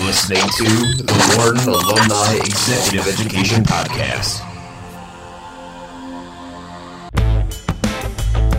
listening 0.00 0.40
to 0.56 0.64
the 1.02 1.36
Wharton 1.36 1.68
Alumni 1.68 2.36
Executive 2.36 3.06
Education 3.06 3.62
Podcast. 3.62 4.40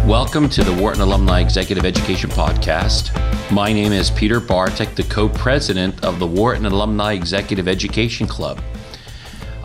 Welcome 0.05 0.49
to 0.49 0.63
the 0.63 0.73
Wharton 0.73 1.01
Alumni 1.01 1.39
Executive 1.39 1.83
Education 1.83 2.29
Podcast. 2.29 3.11
My 3.51 3.73
name 3.73 3.91
is 3.91 4.11
Peter 4.11 4.39
Bartek, 4.39 4.93
the 4.95 5.03
co 5.03 5.29
president 5.29 6.03
of 6.05 6.19
the 6.19 6.27
Wharton 6.27 6.67
Alumni 6.67 7.13
Executive 7.13 7.67
Education 7.67 8.27
Club. 8.27 8.61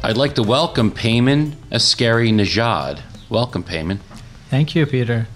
I'd 0.02 0.16
like 0.16 0.34
to 0.36 0.42
welcome 0.42 0.90
Payman 0.90 1.56
Askari 1.70 2.30
Najad. 2.30 3.02
Welcome, 3.28 3.62
Payman. 3.62 3.98
Thank 4.48 4.74
you, 4.74 4.86
Peter. 4.86 5.28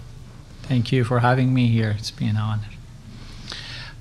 Thank 0.63 0.91
you 0.91 1.03
for 1.03 1.19
having 1.19 1.53
me 1.53 1.67
here. 1.67 1.95
It's 1.97 2.09
been 2.09 2.29
an 2.29 2.37
honor. 2.37 2.70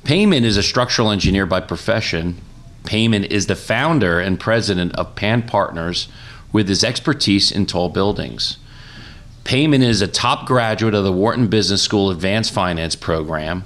Payman 0.04 0.42
is 0.42 0.56
a 0.56 0.62
structural 0.62 1.10
engineer 1.10 1.46
by 1.46 1.60
profession. 1.60 2.40
Payman 2.84 3.26
is 3.26 3.46
the 3.46 3.56
founder 3.56 4.18
and 4.18 4.40
president 4.40 4.94
of 4.96 5.14
Pan 5.14 5.42
Partners 5.42 6.08
with 6.52 6.68
his 6.68 6.82
expertise 6.82 7.52
in 7.52 7.66
tall 7.66 7.88
buildings. 7.88 8.56
Payman 9.44 9.82
is 9.82 10.00
a 10.00 10.08
top 10.08 10.46
graduate 10.46 10.94
of 10.94 11.04
the 11.04 11.12
Wharton 11.12 11.48
Business 11.48 11.82
School 11.82 12.10
Advanced 12.10 12.52
Finance 12.52 12.96
program. 12.96 13.64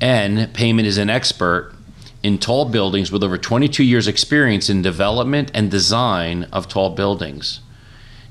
And 0.00 0.52
Payman 0.54 0.84
is 0.84 0.98
an 0.98 1.10
expert 1.10 1.74
in 2.22 2.38
tall 2.38 2.64
buildings 2.64 3.12
with 3.12 3.22
over 3.22 3.38
22 3.38 3.84
years' 3.84 4.08
experience 4.08 4.68
in 4.68 4.82
development 4.82 5.50
and 5.54 5.70
design 5.70 6.44
of 6.52 6.68
tall 6.68 6.90
buildings. 6.90 7.60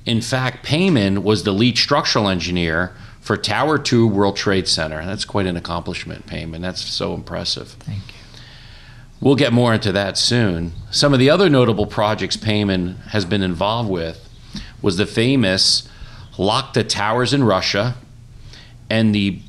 In 0.05 0.21
fact, 0.21 0.65
Payman 0.65 1.19
was 1.19 1.43
the 1.43 1.51
lead 1.51 1.77
structural 1.77 2.29
engineer 2.29 2.93
for 3.27 3.35
Tower 3.35 3.77
2 3.77 4.07
World 4.07 4.37
Trade 4.37 4.69
Center. 4.69 5.05
That's 5.05 5.25
quite 5.25 5.45
an 5.47 5.57
accomplishment, 5.57 6.25
Payman. 6.27 6.61
That's 6.61 6.81
so 6.81 7.13
impressive. 7.13 7.71
Thank 7.79 8.07
you. 8.07 8.13
We'll 9.19 9.35
get 9.35 9.51
more 9.51 9.73
into 9.73 9.91
that 9.91 10.17
soon. 10.17 10.71
Some 10.91 11.11
of 11.13 11.19
the 11.19 11.29
other 11.29 11.49
notable 11.49 11.87
projects 11.87 12.37
Payman 12.37 12.95
has 13.07 13.25
been 13.25 13.43
involved 13.43 13.89
with 13.89 14.29
was 14.81 14.95
the 14.95 15.05
famous 15.05 15.89
Lakhta 16.37 16.87
Towers 16.87 17.33
in 17.33 17.43
Russia 17.43 17.95
and 18.89 19.13
the, 19.13 19.39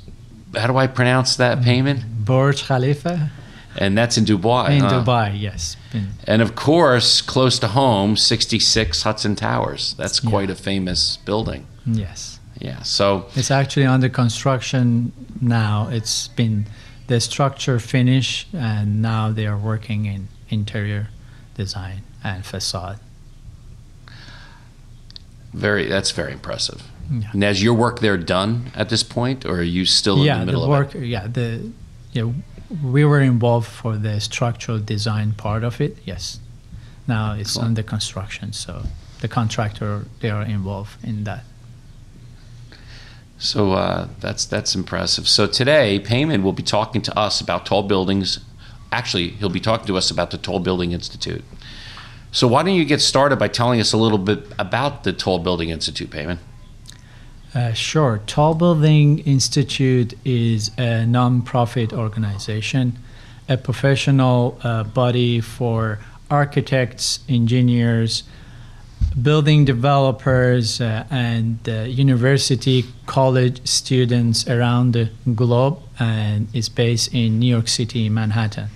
how 0.57 0.67
do 0.67 0.77
I 0.77 0.89
pronounce 0.89 1.37
that, 1.37 1.59
Payman? 1.61 2.25
Burj 2.25 2.65
Khalifa 2.65 3.31
And 3.77 3.97
that's 3.97 4.19
in 4.19 4.25
Dubai. 4.25 4.71
in 4.71 4.81
huh? 4.81 5.05
Dubai, 5.05 5.41
yes. 5.41 5.77
In- 5.93 6.09
And 6.27 6.43
of 6.43 6.57
course, 6.57 7.21
close 7.23 7.61
to 7.61 7.69
home, 7.69 8.17
66 8.17 9.03
Hudson 9.03 9.37
Towers. 9.37 9.95
That's 9.97 10.25
Yeah. 10.25 10.31
quite 10.31 10.51
a 10.51 10.57
famous 10.57 11.19
building. 11.25 11.67
yes. 11.87 12.38
Yeah. 12.59 12.83
So, 12.83 13.27
It's 13.35 13.51
actually 13.51 13.87
under 13.87 14.09
construction 14.09 15.13
now. 15.41 15.89
It's 15.91 16.29
been 16.29 16.67
the 17.07 17.21
structure 17.21 17.79
finished, 17.79 18.49
and 18.53 19.01
now 19.01 19.31
they 19.33 19.47
are 19.47 19.57
working 19.57 20.07
in 20.07 20.29
interior 20.49 21.09
design 21.55 22.03
and 22.23 22.45
facade. 22.45 22.99
very 25.55 25.89
that's 25.89 26.11
very 26.11 26.33
impressive. 26.33 26.83
Yeah. 27.11 27.31
And 27.33 27.43
is 27.45 27.63
your 27.63 27.75
work 27.75 28.01
there 28.01 28.19
done 28.19 28.71
at 28.75 28.89
this 28.89 29.03
point, 29.03 29.45
or 29.47 29.57
are 29.61 29.63
you 29.63 29.85
still 29.87 30.19
yeah, 30.25 30.35
in 30.35 30.41
the 30.41 30.47
middle 30.47 30.67
the 30.67 30.73
of 30.73 30.95
work. 30.95 30.95
Yeah, 30.95 31.27
the 31.27 31.71
yeah, 32.13 32.31
we 32.83 33.05
were 33.05 33.21
involved 33.21 33.69
for 33.69 33.97
the 33.97 34.21
structural 34.21 34.79
design 34.79 35.33
part 35.33 35.65
of 35.65 35.81
it. 35.81 35.97
Yes. 36.05 36.39
Now 37.07 37.33
it's 37.33 37.51
Excellent. 37.51 37.69
under 37.69 37.83
construction, 37.83 38.53
so 38.53 38.83
the 39.21 39.29
contractor 39.29 40.05
they 40.21 40.31
are 40.31 40.43
involved 40.43 41.03
in 41.03 41.25
that. 41.25 41.45
So 43.39 43.73
uh, 43.73 44.09
that's 44.19 44.45
that's 44.45 44.75
impressive. 44.75 45.29
So 45.29 45.47
today, 45.47 46.01
Payman 46.01 46.43
will 46.43 46.53
be 46.53 46.63
talking 46.63 47.03
to 47.03 47.17
us 47.19 47.41
about 47.41 47.65
tall 47.65 47.85
buildings. 47.85 48.41
Actually, 48.91 49.29
he'll 49.31 49.49
be 49.49 49.61
talking 49.61 49.87
to 49.87 49.97
us 49.97 50.11
about 50.11 50.31
the 50.31 50.39
Tall 50.39 50.61
Building 50.61 50.93
Institute. 50.93 51.45
So 52.33 52.49
why 52.49 52.63
don't 52.63 52.75
you 52.75 52.85
get 52.85 53.01
started 53.01 53.39
by 53.39 53.49
telling 53.49 53.81
us 53.81 53.93
a 53.93 53.97
little 53.97 54.19
bit 54.19 54.47
about 54.59 55.05
the 55.05 55.13
Tall 55.13 55.39
Building 55.39 55.69
Institute, 55.69 56.11
Payman? 56.11 56.39
Uh, 57.55 57.73
sure. 57.73 58.21
Tall 58.27 58.55
Building 58.55 59.21
Institute 59.21 60.15
is 60.25 60.71
a 60.79 61.07
non-profit 61.07 61.93
organization, 61.93 62.99
a 63.49 63.57
professional 63.57 64.59
uh, 64.63 64.85
body 64.85 65.41
for 65.41 65.99
architects, 66.31 67.21
engineers, 67.29 68.23
building 69.21 69.65
developers, 69.65 70.81
uh, 70.81 71.05
and 71.11 71.59
uh, 71.69 71.83
university 71.83 72.85
college 73.07 73.67
students 73.67 74.47
around 74.49 74.93
the 74.93 75.11
globe, 75.35 75.79
and 75.99 76.49
is 76.53 76.69
based 76.69 77.13
in 77.15 77.39
New 77.39 77.49
York 77.49 77.69
City, 77.69 78.09
Manhattan. 78.09 78.69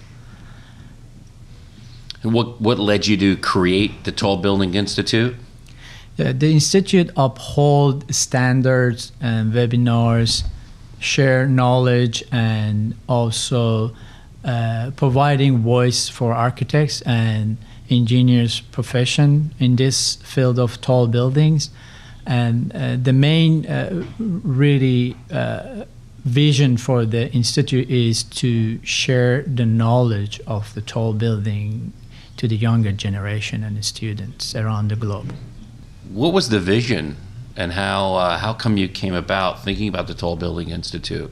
And 2.22 2.32
what 2.32 2.60
what 2.60 2.78
led 2.78 3.06
you 3.06 3.16
to 3.16 3.36
create 3.36 4.04
the 4.04 4.12
Tall 4.12 4.36
Building 4.36 4.74
Institute? 4.74 5.34
Uh, 6.18 6.32
the 6.32 6.52
institute 6.52 7.10
uphold 7.16 8.14
standards 8.14 9.12
and 9.20 9.52
webinars, 9.52 10.44
share 11.00 11.46
knowledge, 11.46 12.22
and 12.30 12.94
also 13.08 13.92
uh, 14.44 14.90
providing 14.94 15.58
voice 15.58 16.08
for 16.08 16.34
architects 16.34 17.00
and 17.02 17.56
engineers 17.92 18.60
profession 18.60 19.54
in 19.58 19.76
this 19.76 20.16
field 20.16 20.58
of 20.58 20.80
tall 20.80 21.06
buildings. 21.06 21.70
And 22.26 22.72
uh, 22.74 22.96
the 23.02 23.12
main 23.12 23.66
uh, 23.66 24.04
really 24.18 25.16
uh, 25.30 25.84
vision 26.24 26.76
for 26.76 27.04
the 27.04 27.32
institute 27.32 27.90
is 27.90 28.22
to 28.22 28.84
share 28.84 29.42
the 29.42 29.66
knowledge 29.66 30.40
of 30.46 30.72
the 30.74 30.80
tall 30.80 31.12
building 31.12 31.92
to 32.36 32.48
the 32.48 32.56
younger 32.56 32.92
generation 32.92 33.64
and 33.64 33.76
the 33.76 33.82
students 33.82 34.54
around 34.54 34.88
the 34.88 34.96
globe. 34.96 35.32
What 36.12 36.32
was 36.32 36.48
the 36.48 36.60
vision, 36.60 37.16
and 37.56 37.72
how 37.72 38.14
uh, 38.14 38.38
how 38.38 38.52
come 38.52 38.76
you 38.76 38.88
came 38.88 39.14
about 39.14 39.64
thinking 39.64 39.88
about 39.88 40.06
the 40.06 40.14
Tall 40.14 40.36
Building 40.36 40.68
Institute? 40.70 41.30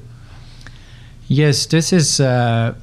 Yes, 1.28 1.66
this 1.66 1.92
is 1.92 2.20
uh, 2.20 2.74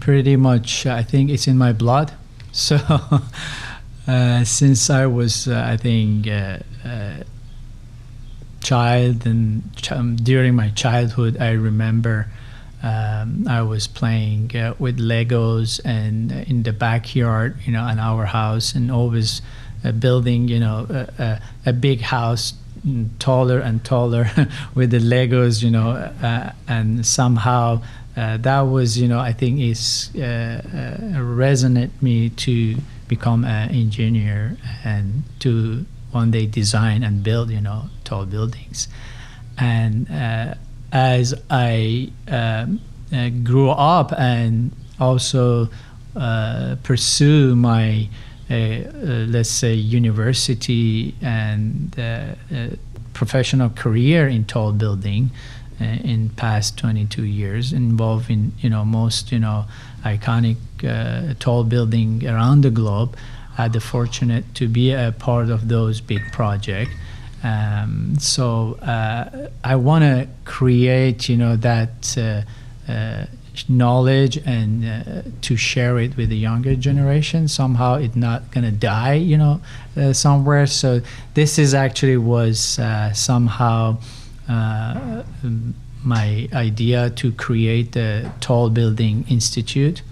pretty 0.00 0.36
much, 0.36 0.86
I 0.86 1.02
think 1.02 1.30
it's 1.30 1.46
in 1.46 1.56
my 1.56 1.72
blood. 1.72 2.12
So, 2.52 2.76
uh, 4.08 4.44
since 4.44 4.90
I 4.90 5.06
was, 5.06 5.46
uh, 5.48 5.62
I 5.66 5.76
think, 5.76 6.26
uh, 6.26 6.58
uh, 6.84 7.22
child 8.62 9.26
and 9.26 9.62
ch- 9.76 9.92
um, 9.92 10.16
during 10.16 10.54
my 10.54 10.70
childhood, 10.70 11.36
I 11.40 11.52
remember 11.52 12.26
um, 12.82 13.46
I 13.48 13.62
was 13.62 13.86
playing 13.86 14.56
uh, 14.56 14.74
with 14.78 14.98
Legos 14.98 15.80
and 15.84 16.32
uh, 16.32 16.36
in 16.46 16.62
the 16.62 16.72
backyard, 16.72 17.56
you 17.64 17.72
know, 17.72 17.86
in 17.86 17.98
our 17.98 18.26
house, 18.26 18.74
and 18.74 18.90
always 18.90 19.42
building, 19.98 20.48
you 20.48 20.60
know, 20.60 20.86
a, 20.90 21.22
a, 21.22 21.42
a 21.70 21.72
big 21.72 22.00
house 22.00 22.54
mm, 22.86 23.08
taller 23.18 23.60
and 23.60 23.84
taller 23.84 24.30
with 24.74 24.90
the 24.90 24.98
Legos, 24.98 25.62
you 25.62 25.70
know, 25.70 25.90
uh, 25.90 26.52
and 26.68 27.04
somehow 27.06 27.82
uh, 28.16 28.36
that 28.38 28.60
was, 28.60 28.98
you 28.98 29.08
know, 29.08 29.20
I 29.20 29.32
think 29.32 29.60
is 29.60 30.10
uh, 30.16 30.20
uh, 30.20 31.20
resonate 31.20 31.90
me 32.02 32.30
to 32.30 32.76
become 33.08 33.44
an 33.44 33.70
engineer 33.70 34.56
and 34.84 35.22
to 35.40 35.86
one 36.10 36.30
day 36.30 36.46
design 36.46 37.02
and 37.02 37.22
build, 37.22 37.50
you 37.50 37.60
know, 37.60 37.84
tall 38.04 38.26
buildings. 38.26 38.88
And 39.58 40.10
uh, 40.10 40.54
as 40.92 41.34
I 41.50 42.10
um, 42.28 42.80
uh, 43.12 43.28
grew 43.28 43.70
up 43.70 44.12
and 44.18 44.72
also 44.98 45.68
uh, 46.16 46.76
pursue 46.82 47.54
my 47.54 48.08
uh, 48.50 48.54
let's 49.28 49.48
say 49.48 49.72
university 49.74 51.14
and 51.22 51.94
professional 53.12 53.70
career 53.70 54.26
in 54.26 54.44
tall 54.44 54.72
building 54.72 55.30
in 55.80 56.28
past 56.30 56.78
22 56.78 57.24
years 57.24 57.72
involving 57.72 58.52
you 58.60 58.68
know 58.68 58.84
most 58.84 59.32
you 59.32 59.38
know 59.38 59.64
iconic 60.04 60.56
uh, 60.84 61.34
tall 61.38 61.64
building 61.64 62.26
around 62.26 62.62
the 62.62 62.70
globe 62.70 63.16
had 63.56 63.72
the 63.72 63.80
fortunate 63.80 64.44
to 64.54 64.68
be 64.68 64.92
a 64.92 65.14
part 65.18 65.48
of 65.48 65.68
those 65.68 66.00
big 66.00 66.20
projects 66.32 66.92
um, 67.42 68.18
so 68.18 68.74
uh, 68.82 69.48
I 69.64 69.76
want 69.76 70.04
to 70.04 70.28
create 70.44 71.28
you 71.28 71.36
know 71.36 71.56
that 71.56 72.16
uh, 72.18 72.42
uh, 72.90 73.26
knowledge 73.68 74.36
and 74.38 74.84
uh, 74.84 75.22
to 75.42 75.56
share 75.56 75.98
it 75.98 76.16
with 76.16 76.28
the 76.28 76.36
younger 76.36 76.74
generation. 76.76 77.48
Somehow 77.48 77.94
it's 77.94 78.16
not 78.16 78.52
to 78.52 78.70
die 78.70 79.14
you 79.14 79.38
know 79.38 79.60
uh, 79.96 80.12
somewhere. 80.12 80.66
So 80.66 81.00
this 81.34 81.58
is 81.58 81.72
actually 81.72 82.18
was 82.18 82.78
uh, 82.78 83.12
somehow 83.14 83.98
uh, 84.50 85.22
my 86.02 86.48
idea 86.52 87.10
to 87.10 87.30
create 87.32 87.92
the 87.92 88.30
tall 88.40 88.70
building 88.70 89.24
institute 89.28 90.02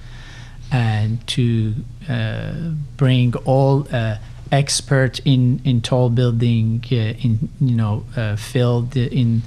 and 0.70 1.26
to 1.26 1.74
uh, 2.08 2.52
bring 2.96 3.34
all 3.44 3.86
uh, 3.92 4.16
expert 4.52 5.18
in, 5.24 5.60
in 5.64 5.80
tall 5.80 6.08
building 6.10 6.84
uh, 6.92 6.94
in 6.94 7.48
you 7.60 7.74
know 7.74 8.04
uh, 8.16 8.36
field 8.36 8.96
in 8.96 9.42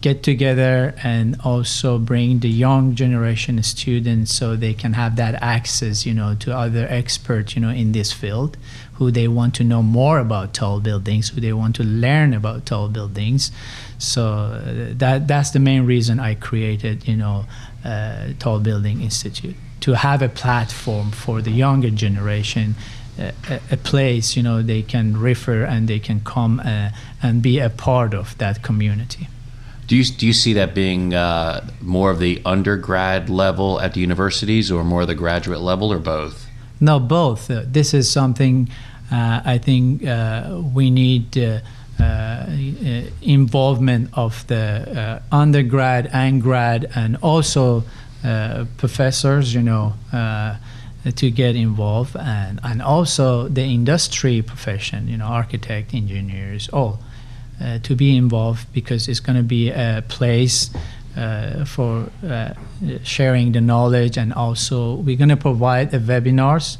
get 0.00 0.22
together 0.22 0.94
and 1.04 1.36
also 1.44 1.98
bring 1.98 2.40
the 2.40 2.48
young 2.48 2.94
generation 2.94 3.62
students 3.62 4.34
so 4.34 4.56
they 4.56 4.74
can 4.74 4.94
have 4.94 5.16
that 5.16 5.40
access, 5.42 6.04
you 6.04 6.14
know, 6.14 6.34
to 6.34 6.56
other 6.56 6.86
experts, 6.88 7.54
you 7.54 7.62
know, 7.62 7.68
in 7.68 7.92
this 7.92 8.12
field, 8.12 8.56
who 8.94 9.10
they 9.10 9.28
want 9.28 9.54
to 9.54 9.64
know 9.64 9.82
more 9.82 10.18
about 10.18 10.52
tall 10.52 10.80
buildings, 10.80 11.28
who 11.28 11.40
they 11.40 11.52
want 11.52 11.76
to 11.76 11.84
learn 11.84 12.34
about 12.34 12.66
tall 12.66 12.88
buildings. 12.88 13.52
So 13.98 14.24
uh, 14.24 14.94
that 14.94 15.28
that's 15.28 15.50
the 15.50 15.60
main 15.60 15.86
reason 15.86 16.18
I 16.18 16.34
created, 16.34 17.06
you 17.06 17.16
know, 17.16 17.44
uh, 17.84 18.28
Tall 18.38 18.58
Building 18.58 19.00
Institute 19.02 19.56
to 19.80 19.94
have 19.94 20.22
a 20.22 20.28
platform 20.28 21.10
for 21.10 21.42
the 21.42 21.50
younger 21.50 21.90
generation 21.90 22.74
a, 23.18 23.60
a, 23.70 23.76
place 23.76 24.36
you 24.36 24.42
know 24.42 24.62
they 24.62 24.80
can 24.80 25.18
refer 25.18 25.64
and 25.64 25.86
they 25.86 25.98
can 25.98 26.20
come 26.20 26.60
uh, 26.60 26.90
and 27.22 27.42
be 27.42 27.58
a 27.58 27.68
part 27.68 28.14
of 28.14 28.38
that 28.38 28.62
community 28.62 29.28
do 29.86 29.96
you 29.96 30.04
do 30.04 30.26
you 30.26 30.32
see 30.32 30.52
that 30.54 30.74
being 30.74 31.14
uh, 31.14 31.66
more 31.80 32.10
of 32.10 32.18
the 32.18 32.40
undergrad 32.44 33.28
level 33.28 33.80
at 33.80 33.94
the 33.94 34.00
universities, 34.00 34.70
or 34.70 34.84
more 34.84 35.02
of 35.02 35.08
the 35.08 35.14
graduate 35.14 35.60
level, 35.60 35.92
or 35.92 35.98
both? 35.98 36.46
No, 36.80 36.98
both. 36.98 37.50
Uh, 37.50 37.62
this 37.66 37.94
is 37.94 38.10
something 38.10 38.68
uh, 39.10 39.42
I 39.44 39.58
think 39.58 40.04
uh, 40.06 40.60
we 40.72 40.90
need 40.90 41.36
uh, 41.36 41.60
uh, 42.00 42.46
involvement 43.20 44.10
of 44.14 44.46
the 44.46 45.20
undergrad 45.30 46.08
and 46.12 46.40
grad, 46.40 46.90
and 46.94 47.16
also 47.22 47.84
professors. 48.78 49.54
You 49.54 49.62
know 49.62 49.94
to 51.16 51.32
get 51.32 51.56
involved 51.56 52.14
and, 52.14 52.60
and 52.62 52.80
also 52.80 53.48
the 53.48 53.64
industry 53.64 54.40
profession 54.40 55.08
you 55.08 55.16
know 55.16 55.24
architect 55.24 55.92
engineers 55.94 56.68
all 56.68 57.00
to 57.82 57.94
be 57.94 58.16
involved 58.16 58.72
because 58.72 59.08
it's 59.08 59.20
going 59.20 59.36
to 59.36 59.42
be 59.42 59.70
a 59.70 60.02
place 60.08 60.70
uh, 61.16 61.64
for 61.64 62.10
uh, 62.26 62.54
sharing 63.02 63.52
the 63.52 63.60
knowledge 63.60 64.16
and 64.16 64.32
also 64.32 64.94
we're 64.94 65.16
going 65.16 65.28
to 65.28 65.36
provide 65.36 65.90
webinars. 65.90 66.78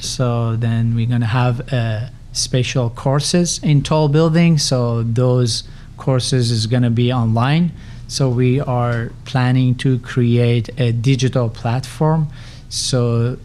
So 0.00 0.56
then 0.56 0.94
we're 0.94 1.06
going 1.06 1.22
to 1.22 1.26
have 1.26 1.72
uh, 1.72 2.08
special 2.32 2.90
courses 2.90 3.60
in 3.62 3.82
tall 3.82 4.08
buildings. 4.08 4.62
So 4.62 5.02
those 5.02 5.64
courses 5.96 6.50
is 6.50 6.66
going 6.66 6.82
to 6.82 6.90
be 6.90 7.12
online. 7.12 7.72
So 8.08 8.28
we 8.28 8.60
are 8.60 9.10
planning 9.24 9.74
to 9.76 9.98
create 10.00 10.68
a 10.78 10.92
digital 10.92 11.48
platform. 11.48 12.28
So 12.68 13.38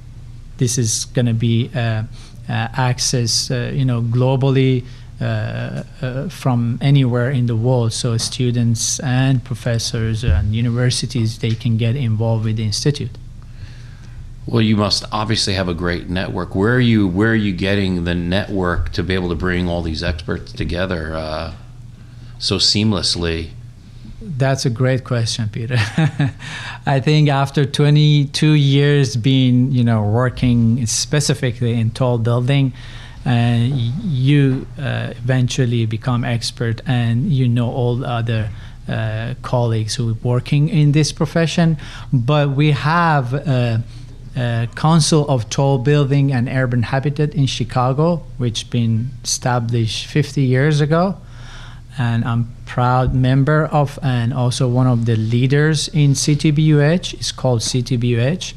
this 0.58 0.78
is 0.78 1.06
going 1.06 1.28
to 1.28 1.34
be 1.34 1.72
uh, 1.74 2.04
uh, 2.50 2.68
access 2.74 3.50
you 3.50 3.86
know 3.86 4.02
globally 4.02 4.82
uh, 4.82 4.86
uh, 4.86 4.90
from 5.20 6.78
anywhere 6.82 7.32
in 7.32 7.48
the 7.48 7.56
world. 7.56 7.94
So 7.94 8.18
students 8.18 9.00
and 9.00 9.44
professors 9.44 10.24
and 10.24 10.56
universities 10.56 11.40
they 11.40 11.52
can 11.52 11.78
get 11.78 11.96
involved 11.96 12.46
with 12.46 12.58
the 12.58 12.64
institute. 12.64 13.18
Well, 14.48 14.62
you 14.62 14.78
must 14.78 15.04
obviously 15.12 15.56
have 15.56 15.68
a 15.68 15.74
great 15.74 16.10
network. 16.10 16.56
Where 16.56 16.76
are 16.76 16.80
you? 16.80 17.06
Where 17.06 17.32
are 17.32 17.36
you 17.36 17.52
getting 17.52 18.06
the 18.06 18.16
network 18.16 18.94
to 18.94 19.04
be 19.04 19.14
able 19.14 19.28
to 19.28 19.36
bring 19.36 19.68
all 19.68 19.82
these 19.82 20.02
experts 20.02 20.54
together 20.54 21.14
uh, 21.14 21.54
so 22.40 22.56
seamlessly? 22.56 23.50
That's 24.22 24.66
a 24.66 24.70
great 24.70 25.04
question, 25.04 25.50
Peter. 25.50 25.76
I 26.86 27.02
think 27.02 27.28
after 27.28 27.66
22 27.66 28.54
years 28.54 29.18
being, 29.18 29.72
you 29.74 29.84
know, 29.84 30.02
working 30.02 30.86
specifically 30.86 31.74
in 31.74 31.92
tall 31.92 32.18
building, 32.18 32.72
and 33.28 33.76
you 33.76 34.66
uh, 34.80 35.10
eventually 35.12 35.86
become 35.86 36.24
expert 36.24 36.82
and 36.88 37.30
you 37.30 37.46
know 37.46 37.70
all 37.70 38.06
other 38.06 38.50
uh, 38.88 39.34
colleagues 39.42 39.96
who 39.96 40.12
are 40.12 40.18
working 40.24 40.70
in 40.70 40.94
this 40.94 41.12
profession. 41.12 41.76
But 42.14 42.52
we 42.52 42.72
have 42.72 43.34
a, 43.34 43.84
a 44.38 44.70
council 44.76 45.28
of 45.28 45.50
tall 45.50 45.78
building 45.78 46.32
and 46.32 46.48
urban 46.48 46.84
habitat 46.84 47.36
in 47.36 47.48
chicago 47.48 48.24
which 48.38 48.70
been 48.70 49.10
established 49.26 50.06
50 50.06 50.42
years 50.42 50.80
ago. 50.80 51.18
And 52.00 52.24
i'm 52.24 52.56
proud 52.66 53.14
member 53.14 53.66
of 53.66 54.00
and 54.04 54.34
also 54.34 54.70
one 54.70 54.88
of 54.88 55.06
the 55.06 55.16
leaders 55.16 55.88
in 55.90 56.12
ctbuh 56.12 57.14
it's 57.14 57.32
called 57.32 57.62
ctbuh 57.62 58.54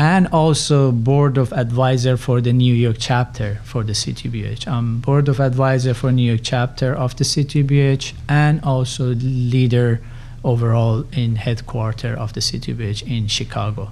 and 0.00 0.26
also 0.28 0.90
board 0.90 1.36
of 1.36 1.52
advisor 1.52 2.16
for 2.16 2.40
the 2.40 2.54
New 2.54 2.72
York 2.72 2.96
chapter 2.98 3.60
for 3.64 3.84
the 3.84 3.92
CTBUH. 3.92 4.66
I'm 4.66 5.00
board 5.00 5.28
of 5.28 5.40
advisor 5.40 5.92
for 5.92 6.10
New 6.10 6.22
York 6.22 6.40
chapter 6.42 6.94
of 6.94 7.14
the 7.16 7.24
CTBUH 7.24 8.14
and 8.26 8.64
also 8.64 9.12
leader 9.52 10.00
overall 10.42 11.04
in 11.12 11.36
headquarter 11.36 12.14
of 12.14 12.32
the 12.32 12.40
CTBUH 12.40 13.06
in 13.06 13.26
Chicago. 13.26 13.90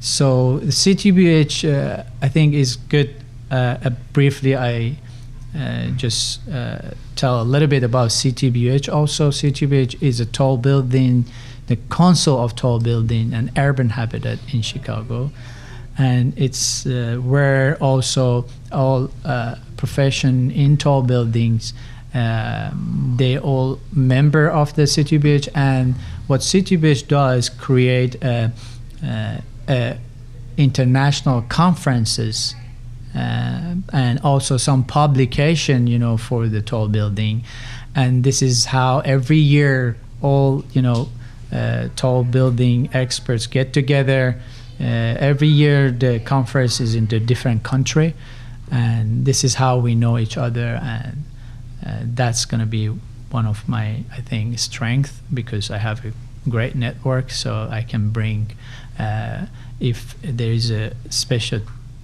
So 0.00 0.60
the 0.60 0.72
CTBUH, 0.72 1.54
uh, 1.68 2.04
I 2.22 2.28
think, 2.30 2.54
is 2.54 2.76
good. 2.76 3.14
Uh, 3.50 3.76
uh, 3.84 3.90
briefly, 4.14 4.56
I 4.56 4.96
uh, 5.54 5.88
just 5.88 6.48
uh, 6.48 6.92
tell 7.16 7.42
a 7.42 7.44
little 7.44 7.68
bit 7.68 7.82
about 7.82 8.08
CTBUH. 8.08 8.90
Also, 8.90 9.30
CTBUH 9.30 10.02
is 10.02 10.20
a 10.20 10.26
tall 10.26 10.56
building 10.56 11.26
the 11.70 11.76
Council 11.88 12.36
of 12.36 12.56
Tall 12.56 12.80
Building 12.80 13.32
and 13.32 13.56
Urban 13.56 13.90
Habitat 13.90 14.40
in 14.52 14.60
Chicago. 14.60 15.30
And 15.96 16.36
it's 16.36 16.84
uh, 16.84 17.18
where 17.22 17.76
also 17.80 18.46
all 18.72 19.08
uh, 19.24 19.54
profession 19.76 20.50
in 20.50 20.76
tall 20.76 21.02
buildings, 21.02 21.72
um, 22.12 23.14
they 23.16 23.38
all 23.38 23.78
member 23.92 24.50
of 24.50 24.74
the 24.74 24.88
city 24.88 25.16
CTBH. 25.16 25.48
And 25.54 25.94
what 26.26 26.42
city 26.42 26.76
CTBH 26.76 27.06
does 27.06 27.48
create 27.48 28.16
a, 28.16 28.50
a, 29.04 29.42
a 29.68 29.98
international 30.56 31.42
conferences 31.42 32.56
uh, 33.14 33.76
and 33.92 34.18
also 34.24 34.56
some 34.56 34.82
publication, 34.82 35.86
you 35.86 36.00
know, 36.00 36.16
for 36.16 36.48
the 36.48 36.62
tall 36.62 36.88
building. 36.88 37.44
And 37.94 38.24
this 38.24 38.42
is 38.42 38.64
how 38.64 39.00
every 39.00 39.38
year 39.38 39.96
all, 40.20 40.64
you 40.72 40.82
know, 40.82 41.08
tall 41.96 42.24
building 42.24 42.88
experts 42.92 43.46
get 43.46 43.72
together. 43.72 44.40
Uh, 44.80 44.84
every 45.18 45.48
year, 45.48 45.90
the 45.90 46.20
conference 46.20 46.80
is 46.80 46.94
in 46.94 47.04
a 47.04 47.20
different 47.20 47.62
country, 47.62 48.14
and 48.70 49.26
this 49.26 49.44
is 49.44 49.54
how 49.54 49.76
we 49.76 49.94
know 49.94 50.18
each 50.18 50.38
other, 50.38 50.80
and 50.82 51.24
uh, 51.84 51.98
that's 52.02 52.44
going 52.44 52.60
to 52.60 52.66
be 52.66 52.86
one 53.30 53.46
of 53.46 53.68
my, 53.68 54.04
I 54.12 54.20
think, 54.20 54.58
strength 54.58 55.22
because 55.32 55.70
I 55.70 55.78
have 55.78 56.04
a 56.04 56.12
great 56.48 56.74
network, 56.74 57.30
so 57.30 57.68
I 57.70 57.82
can 57.82 58.10
bring. 58.10 58.52
Uh, 58.98 59.46
if 59.80 60.14
there 60.22 60.52
is 60.52 60.70
a 60.70 60.92
special 61.08 61.60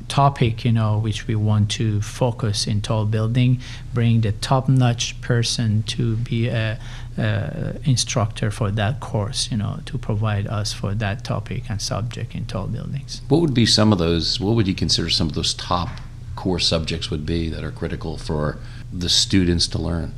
topic, 0.09 0.65
you 0.65 0.73
know, 0.73 0.99
which 0.99 1.27
we 1.27 1.35
want 1.35 1.71
to 1.73 2.01
focus 2.01 2.67
in 2.67 2.81
tall 2.81 3.05
building, 3.05 3.61
bring 3.93 4.21
the 4.21 4.33
top-notch 4.33 5.21
person 5.21 5.83
to 5.85 6.17
be 6.17 6.49
a, 6.49 6.79
a, 7.19 7.77
instructor 7.85 8.51
for 8.51 8.71
that 8.71 9.01
course, 9.01 9.51
you 9.51 9.57
know, 9.57 9.81
to 9.87 9.99
provide 9.99 10.47
us 10.47 10.73
for 10.73 10.95
that 10.95 11.25
topic 11.25 11.65
and 11.69 11.81
subject 11.81 12.35
in 12.35 12.47
tall 12.47 12.67
buildings. 12.67 13.21
What 13.29 13.41
would 13.41 13.55
be 13.55 13.67
some 13.67 13.93
of 13.93 13.99
those? 13.99 14.41
What 14.41 14.55
would 14.55 14.69
you 14.69 14.75
consider 14.75 15.11
some 15.11 15.29
of 15.29 15.35
those 15.35 15.55
top 15.55 15.89
core 16.37 16.59
subjects 16.59 17.11
would 17.11 17.27
be 17.27 17.49
that 17.49 17.65
are 17.65 17.73
critical 17.73 18.19
for 18.19 18.59
the 18.93 19.09
students 19.09 19.67
to 19.69 19.79
learn? 19.79 20.15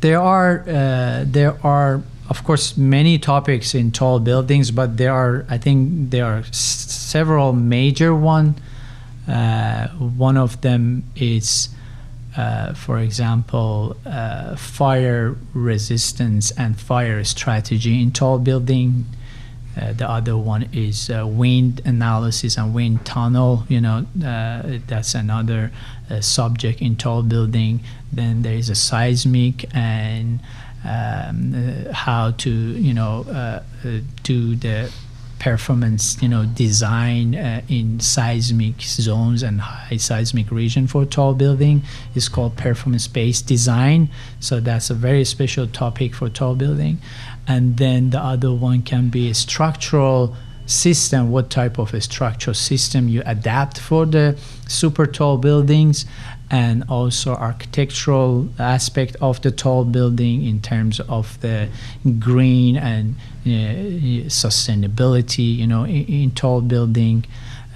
There 0.00 0.20
are 0.20 0.64
uh, 0.66 1.24
there 1.26 1.58
are 1.64 2.02
of 2.30 2.44
course, 2.44 2.76
many 2.76 3.18
topics 3.18 3.74
in 3.74 3.90
tall 3.90 4.20
buildings, 4.20 4.70
but 4.70 4.96
there 4.96 5.12
are, 5.12 5.44
I 5.50 5.58
think, 5.58 6.10
there 6.10 6.24
are 6.24 6.38
s- 6.38 6.56
several 6.56 7.52
major 7.52 8.14
one. 8.14 8.54
Uh, 9.28 9.88
one 9.88 10.36
of 10.36 10.60
them 10.60 11.02
is, 11.16 11.68
uh, 12.36 12.72
for 12.74 12.98
example, 13.00 13.96
uh, 14.06 14.54
fire 14.56 15.36
resistance 15.52 16.52
and 16.52 16.78
fire 16.78 17.24
strategy 17.24 18.00
in 18.00 18.12
tall 18.12 18.38
building. 18.38 19.06
Uh, 19.80 19.92
the 19.92 20.08
other 20.08 20.36
one 20.36 20.68
is 20.72 21.10
uh, 21.10 21.26
wind 21.26 21.80
analysis 21.84 22.56
and 22.56 22.72
wind 22.74 23.04
tunnel. 23.04 23.64
You 23.68 23.80
know, 23.80 24.06
uh, 24.24 24.78
that's 24.86 25.14
another 25.14 25.72
subject 26.20 26.80
in 26.80 26.96
tall 26.96 27.22
building. 27.22 27.80
Then 28.12 28.42
there 28.42 28.54
is 28.54 28.68
a 28.68 28.74
seismic 28.74 29.72
and 29.74 30.40
um, 30.84 31.54
uh, 31.54 31.92
how 31.92 32.30
to 32.32 32.50
you 32.50 32.94
know 32.94 33.24
uh, 33.28 33.62
uh, 33.84 33.98
do 34.22 34.56
the 34.56 34.92
performance 35.38 36.20
you 36.22 36.28
know 36.28 36.44
design 36.44 37.34
uh, 37.34 37.62
in 37.68 37.98
seismic 37.98 38.80
zones 38.82 39.42
and 39.42 39.60
high 39.60 39.96
seismic 39.96 40.50
region 40.50 40.86
for 40.86 41.04
tall 41.04 41.34
building. 41.34 41.82
Is 42.14 42.28
called 42.28 42.56
performance 42.56 43.08
based 43.08 43.46
design. 43.46 44.10
So 44.38 44.60
that's 44.60 44.90
a 44.90 44.94
very 44.94 45.24
special 45.24 45.66
topic 45.66 46.14
for 46.14 46.28
tall 46.28 46.54
building. 46.54 46.98
And 47.46 47.78
then 47.78 48.10
the 48.10 48.20
other 48.20 48.52
one 48.52 48.82
can 48.82 49.08
be 49.08 49.32
structural 49.32 50.36
system, 50.66 51.30
what 51.30 51.50
type 51.50 51.78
of 51.78 51.92
a 51.94 52.00
structural 52.00 52.54
system 52.54 53.08
you 53.08 53.22
adapt 53.26 53.78
for 53.78 54.06
the 54.06 54.38
super 54.68 55.06
tall 55.06 55.36
buildings, 55.36 56.06
and 56.50 56.84
also 56.88 57.34
architectural 57.34 58.48
aspect 58.58 59.16
of 59.20 59.40
the 59.42 59.50
tall 59.50 59.84
building 59.84 60.44
in 60.44 60.60
terms 60.60 60.98
of 61.00 61.40
the 61.40 61.68
green 62.18 62.76
and 62.76 63.14
uh, 63.46 64.26
sustainability, 64.28 65.56
you 65.56 65.66
know, 65.66 65.84
in, 65.84 66.04
in 66.06 66.30
tall 66.32 66.60
building 66.60 67.24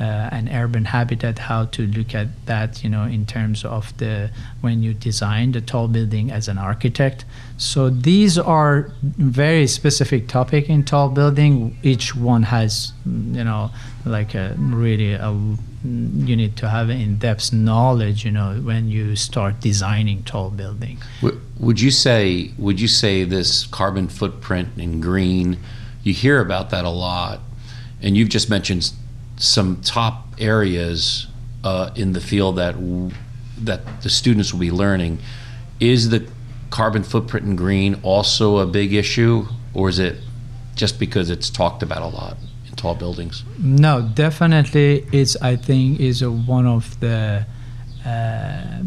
uh, 0.01 0.29
and 0.33 0.49
urban 0.49 0.87
habitat, 0.87 1.39
how 1.39 1.67
to 1.67 1.87
look 1.87 2.15
at 2.15 2.27
that, 2.47 2.83
you 2.83 2.91
know, 2.91 3.05
in 3.05 3.25
terms 3.27 3.65
of 3.65 3.97
the 3.99 4.31
when 4.61 4.83
you 4.83 4.93
design 4.93 5.53
the 5.53 5.61
tall 5.61 5.87
building 5.87 6.33
as 6.33 6.49
an 6.49 6.59
architect. 6.59 7.25
So 7.59 7.91
these 7.91 8.37
are 8.37 8.91
very 9.03 9.69
specific 9.69 10.27
topic 10.27 10.69
in 10.69 10.85
tall 10.85 11.11
building. 11.11 11.79
Each 11.83 12.15
one 12.17 12.43
has, 12.45 12.93
you 13.07 13.45
know, 13.45 13.71
like 14.05 14.35
a 14.35 14.57
really 14.59 15.13
a, 15.13 15.31
you 15.31 16.37
need 16.37 16.57
to 16.57 16.69
have 16.69 16.91
in-depth 16.91 17.53
knowledge, 17.53 18.25
you 18.25 18.33
know, 18.33 18.55
when 18.65 18.89
you 18.89 19.15
start 19.15 19.61
designing 19.61 20.25
tall 20.25 20.51
building. 20.51 20.99
Would 21.61 21.81
you 21.81 21.93
say 21.93 22.51
would 22.59 22.81
you 22.81 22.89
say 22.89 23.23
this 23.23 23.67
carbon 23.67 24.09
footprint 24.09 24.71
in 24.77 25.01
green? 25.01 25.59
You 26.03 26.13
hear 26.13 26.41
about 26.41 26.71
that 26.71 26.85
a 26.85 26.91
lot, 26.91 27.41
and 28.03 28.17
you've 28.17 28.29
just 28.29 28.51
mentioned 28.51 28.93
some 29.45 29.81
top 29.83 30.27
areas 30.39 31.27
uh, 31.63 31.91
in 31.95 32.13
the 32.13 32.21
field 32.21 32.57
that 32.57 32.75
that 33.59 34.03
the 34.03 34.11
students 34.11 34.53
will 34.53 34.61
be 34.61 34.71
learning. 34.71 35.19
Is 35.81 36.11
the 36.11 36.27
carbon 36.71 37.03
footprint 37.03 37.47
in 37.47 37.57
green 37.57 38.01
also 38.03 38.59
a 38.59 38.67
big 38.67 38.93
issue, 38.93 39.47
or 39.75 39.89
is 39.89 39.99
it 39.99 40.17
just 40.75 40.99
because 40.99 41.31
it's 41.31 41.51
talked 41.51 41.83
about 41.83 42.03
a 42.03 42.07
lot 42.07 42.37
in 42.67 42.75
tall 42.75 42.95
buildings? 42.95 43.45
No, 43.59 44.03
definitely, 44.03 45.07
it's 45.13 45.37
I 45.37 45.57
think 45.57 46.01
is 46.01 46.23
a, 46.23 46.31
one 46.31 46.67
of 46.67 46.99
the 47.01 47.47
uh, 48.05 48.83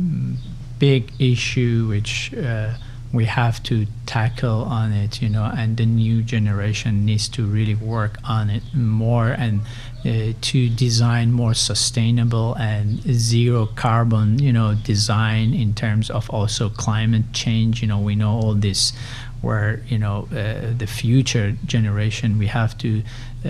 big 0.79 1.11
issue 1.19 1.87
which. 1.87 2.33
Uh, 2.33 2.73
we 3.17 3.25
have 3.25 3.63
to 3.63 3.87
tackle 4.05 4.61
on 4.65 4.93
it, 4.93 5.23
you 5.23 5.27
know, 5.27 5.51
and 5.57 5.75
the 5.75 5.87
new 5.87 6.21
generation 6.21 7.03
needs 7.03 7.27
to 7.27 7.43
really 7.43 7.73
work 7.73 8.19
on 8.23 8.51
it 8.51 8.61
more 8.75 9.29
and 9.29 9.61
uh, 10.05 10.33
to 10.39 10.69
design 10.69 11.31
more 11.31 11.55
sustainable 11.55 12.53
and 12.57 13.01
zero 13.11 13.65
carbon, 13.65 14.37
you 14.37 14.53
know, 14.53 14.75
design 14.83 15.51
in 15.51 15.73
terms 15.73 16.11
of 16.11 16.29
also 16.29 16.69
climate 16.69 17.25
change. 17.33 17.81
You 17.81 17.87
know, 17.87 17.99
we 17.99 18.15
know 18.15 18.33
all 18.33 18.53
this 18.53 18.93
where 19.41 19.83
you 19.87 19.97
know 19.97 20.27
uh, 20.31 20.73
the 20.77 20.87
future 20.87 21.55
generation 21.65 22.37
we 22.37 22.47
have 22.47 22.77
to 22.77 23.03
uh, 23.45 23.49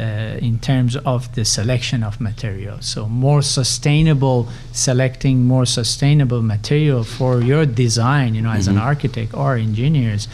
in 0.49 0.59
terms 0.59 0.95
of 0.97 1.33
the 1.35 1.45
selection 1.45 2.03
of 2.03 2.19
material 2.19 2.77
so 2.81 3.07
more 3.07 3.41
sustainable 3.41 4.47
selecting 4.73 5.45
more 5.45 5.65
sustainable 5.65 6.41
material 6.41 7.03
for 7.03 7.41
your 7.41 7.65
design 7.65 8.35
you 8.35 8.41
know 8.41 8.51
as 8.51 8.67
mm-hmm. 8.67 8.77
an 8.77 8.83
architect 8.83 9.33
or 9.33 9.55
engineers 9.55 10.27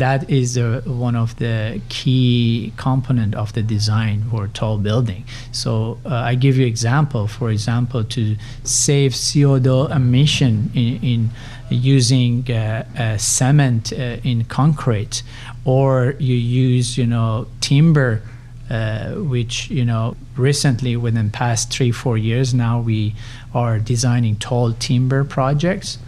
that 0.00 0.28
is 0.28 0.58
uh, 0.58 0.82
one 0.86 1.16
of 1.16 1.36
the 1.36 1.80
key 1.88 2.72
component 2.76 3.34
of 3.34 3.52
the 3.52 3.62
design 3.62 4.24
for 4.30 4.48
tall 4.48 4.76
building 4.78 5.22
so 5.52 5.98
uh, 6.04 6.30
i 6.30 6.34
give 6.34 6.56
you 6.56 6.66
example 6.66 7.26
for 7.26 7.50
example 7.50 8.02
to 8.04 8.36
save 8.64 9.12
co2 9.12 9.90
emission 9.94 10.70
in, 10.74 10.92
in 11.12 11.30
using 11.70 12.50
uh, 12.50 12.84
uh, 12.98 13.16
cement 13.16 13.92
uh, 13.92 14.18
in 14.24 14.44
concrete, 14.44 15.22
or 15.64 16.14
you 16.18 16.34
use 16.34 16.98
you 16.98 17.06
know 17.06 17.46
timber, 17.60 18.22
uh, 18.68 19.10
which 19.14 19.70
you 19.70 19.84
know 19.84 20.16
recently 20.36 20.96
within 20.96 21.30
past 21.30 21.72
three 21.72 21.92
four 21.92 22.18
years 22.18 22.52
now 22.52 22.80
we 22.80 23.14
are 23.54 23.78
designing 23.78 24.36
tall 24.36 24.72
timber 24.74 25.24
projects. 25.24 25.98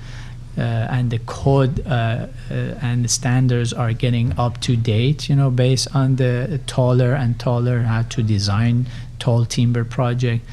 Uh, 0.58 0.60
and 0.90 1.10
the 1.10 1.18
code 1.20 1.82
uh, 1.86 2.26
and 2.50 3.06
the 3.06 3.08
standards 3.08 3.72
are 3.72 3.94
getting 3.94 4.38
up 4.38 4.60
to 4.60 4.76
date, 4.76 5.30
you 5.30 5.34
know, 5.34 5.50
based 5.50 5.88
on 5.94 6.16
the 6.16 6.60
taller 6.66 7.14
and 7.14 7.40
taller 7.40 7.80
how 7.80 8.02
to 8.02 8.22
design 8.22 8.86
tall 9.18 9.46
timber 9.46 9.82
project. 9.82 10.44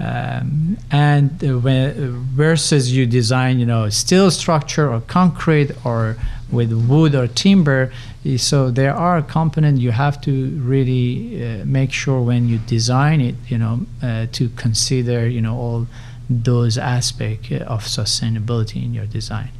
Um, 0.00 0.78
and 0.92 1.30
versus 1.40 2.92
you 2.92 3.04
design, 3.06 3.58
you 3.58 3.66
know, 3.66 3.88
steel 3.88 4.30
structure 4.30 4.92
or 4.92 5.00
concrete 5.00 5.72
or 5.84 6.16
with 6.50 6.72
wood 6.72 7.14
or 7.14 7.26
timber. 7.26 7.92
So 8.36 8.70
there 8.70 8.94
are 8.94 9.22
components 9.22 9.80
you 9.80 9.90
have 9.90 10.20
to 10.22 10.50
really 10.60 11.42
uh, 11.42 11.64
make 11.64 11.92
sure 11.92 12.20
when 12.22 12.48
you 12.48 12.58
design 12.58 13.20
it, 13.20 13.34
you 13.48 13.58
know, 13.58 13.86
uh, 14.02 14.26
to 14.32 14.48
consider, 14.50 15.28
you 15.28 15.40
know, 15.40 15.56
all 15.56 15.86
those 16.28 16.76
aspects 16.76 17.50
of 17.50 17.84
sustainability 17.84 18.84
in 18.84 18.94
your 18.94 19.06
design. 19.06 19.50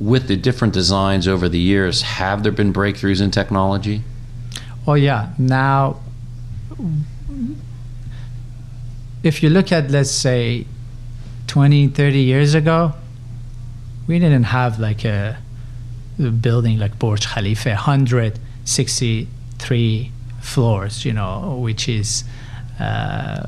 With 0.00 0.28
the 0.28 0.36
different 0.36 0.74
designs 0.74 1.28
over 1.28 1.48
the 1.48 1.58
years, 1.58 2.02
have 2.02 2.42
there 2.42 2.52
been 2.52 2.72
breakthroughs 2.72 3.20
in 3.20 3.30
technology? 3.30 4.02
Oh 4.86 4.94
yeah, 4.94 5.30
now 5.38 6.00
if 9.22 9.42
you 9.42 9.50
look 9.50 9.70
at, 9.72 9.90
let's 9.90 10.10
say, 10.10 10.66
20, 11.46 11.88
30 11.88 12.18
years 12.18 12.54
ago, 12.54 12.94
we 14.06 14.18
didn't 14.18 14.44
have 14.44 14.80
like 14.80 15.04
a, 15.04 15.36
a 16.18 16.30
building 16.30 16.78
like 16.78 16.98
Burj 16.98 17.26
Khalifa, 17.26 17.68
163 17.70 20.12
floors, 20.40 21.04
you 21.04 21.12
know, 21.12 21.58
which 21.60 21.86
is. 21.88 22.24
Uh, 22.80 23.46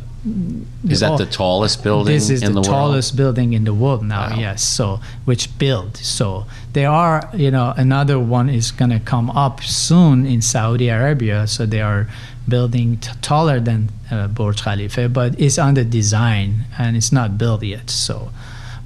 is 0.88 1.00
that 1.00 1.18
the 1.18 1.26
tallest 1.26 1.82
building 1.84 2.14
this 2.14 2.30
is 2.30 2.42
in 2.42 2.54
the, 2.54 2.60
the 2.62 2.66
tallest 2.66 3.12
world? 3.12 3.16
building 3.34 3.52
in 3.52 3.64
the 3.64 3.74
world 3.74 4.02
now 4.02 4.30
wow. 4.30 4.36
yes 4.38 4.62
so 4.62 4.98
which 5.26 5.58
build 5.58 5.96
so 5.98 6.46
there 6.72 6.88
are 6.88 7.28
you 7.34 7.50
know 7.50 7.74
another 7.76 8.18
one 8.18 8.48
is 8.48 8.70
going 8.70 8.90
to 8.90 9.00
come 9.00 9.28
up 9.30 9.62
soon 9.62 10.24
in 10.24 10.40
saudi 10.40 10.88
arabia 10.88 11.46
so 11.46 11.66
they 11.66 11.80
are 11.80 12.08
building 12.48 12.98
t- 12.98 13.10
taller 13.22 13.60
than 13.60 13.90
uh, 14.10 14.28
Burj 14.28 14.62
Khalifa, 14.62 15.08
but 15.08 15.38
it's 15.40 15.58
under 15.58 15.84
design 15.84 16.64
and 16.78 16.96
it's 16.96 17.12
not 17.12 17.38
built 17.38 17.62
yet. 17.62 17.90
So, 17.90 18.30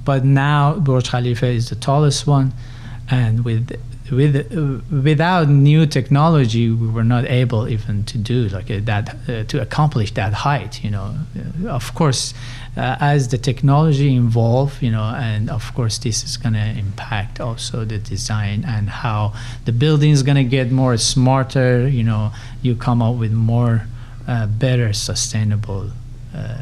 but 0.05 0.23
now 0.23 0.75
Burj 0.75 1.09
Khalifa 1.09 1.47
is 1.47 1.69
the 1.69 1.75
tallest 1.75 2.25
one, 2.25 2.53
and 3.09 3.43
with 3.43 3.77
with 4.11 4.35
without 4.91 5.49
new 5.49 5.85
technology, 5.85 6.69
we 6.69 6.87
were 6.87 7.03
not 7.03 7.25
able 7.25 7.67
even 7.67 8.03
to 8.05 8.17
do 8.17 8.47
like 8.49 8.69
uh, 8.71 8.79
that 8.83 9.15
uh, 9.27 9.43
to 9.45 9.61
accomplish 9.61 10.13
that 10.13 10.33
height. 10.33 10.83
You 10.83 10.91
know, 10.91 11.15
uh, 11.65 11.69
of 11.69 11.93
course, 11.95 12.33
uh, 12.77 12.97
as 12.99 13.27
the 13.29 13.37
technology 13.37 14.15
evolve, 14.15 14.81
you 14.81 14.91
know, 14.91 15.03
and 15.03 15.49
of 15.49 15.73
course 15.73 15.97
this 15.97 16.23
is 16.23 16.37
going 16.37 16.53
to 16.53 16.67
impact 16.79 17.39
also 17.39 17.85
the 17.85 17.97
design 17.97 18.63
and 18.65 18.89
how 18.89 19.33
the 19.65 19.71
building 19.71 20.11
is 20.11 20.23
going 20.23 20.37
to 20.37 20.43
get 20.43 20.71
more 20.71 20.97
smarter. 20.97 21.87
You 21.87 22.03
know, 22.03 22.31
you 22.61 22.75
come 22.75 23.01
up 23.01 23.15
with 23.15 23.31
more 23.31 23.87
uh, 24.27 24.47
better 24.47 24.93
sustainable. 24.93 25.91
Uh, 26.35 26.55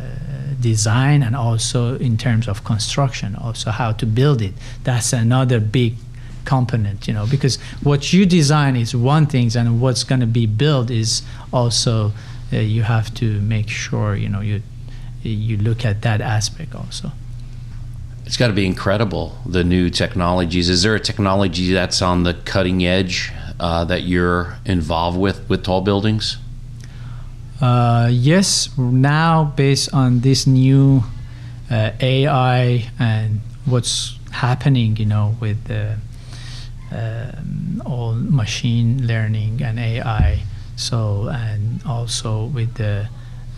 design 0.59 1.21
and 1.21 1.35
also 1.35 1.99
in 1.99 2.17
terms 2.17 2.47
of 2.47 2.63
construction 2.63 3.35
also 3.35 3.69
how 3.69 3.91
to 3.91 4.07
build 4.07 4.41
it 4.41 4.53
that's 4.83 5.13
another 5.13 5.59
big 5.59 5.93
component 6.47 7.07
you 7.07 7.13
know 7.13 7.25
because 7.35 7.55
what 7.83 8.13
you 8.13 8.25
design 8.25 8.75
is 8.75 8.95
one 8.95 9.25
thing 9.25 9.51
and 9.55 9.81
what's 9.81 10.03
going 10.03 10.21
to 10.27 10.31
be 10.41 10.45
built 10.45 10.89
is 10.89 11.21
also 11.51 12.11
uh, 12.53 12.57
you 12.57 12.83
have 12.83 13.13
to 13.13 13.41
make 13.41 13.69
sure 13.69 14.15
you 14.15 14.29
know 14.29 14.41
you 14.41 14.61
you 15.23 15.57
look 15.57 15.85
at 15.85 16.01
that 16.03 16.21
aspect 16.21 16.73
also. 16.75 17.11
It's 18.25 18.37
got 18.37 18.47
to 18.47 18.53
be 18.53 18.65
incredible 18.65 19.37
the 19.45 19.63
new 19.63 19.89
technologies. 19.89 20.69
Is 20.69 20.83
there 20.83 20.95
a 20.95 20.99
technology 20.99 21.73
that's 21.73 22.01
on 22.01 22.23
the 22.23 22.33
cutting 22.33 22.85
edge 22.85 23.31
uh, 23.59 23.85
that 23.85 24.03
you're 24.03 24.57
involved 24.65 25.17
with 25.17 25.47
with 25.49 25.63
tall 25.63 25.81
buildings? 25.81 26.37
Uh, 27.59 28.09
yes, 28.11 28.77
now 28.77 29.45
based 29.55 29.93
on 29.93 30.19
this 30.19 30.45
new 30.45 31.03
uh, 31.71 31.91
AI 31.99 32.89
and 32.99 33.41
what's 33.65 34.19
happening, 34.31 34.95
you 34.97 35.05
know, 35.05 35.35
with 35.39 35.63
the 35.65 35.97
um, 36.91 37.81
all 37.85 38.13
machine 38.13 39.05
learning 39.05 39.61
and 39.61 39.79
AI. 39.79 40.43
So 40.75 41.29
and 41.29 41.81
also 41.85 42.45
with 42.45 42.75
the 42.75 43.09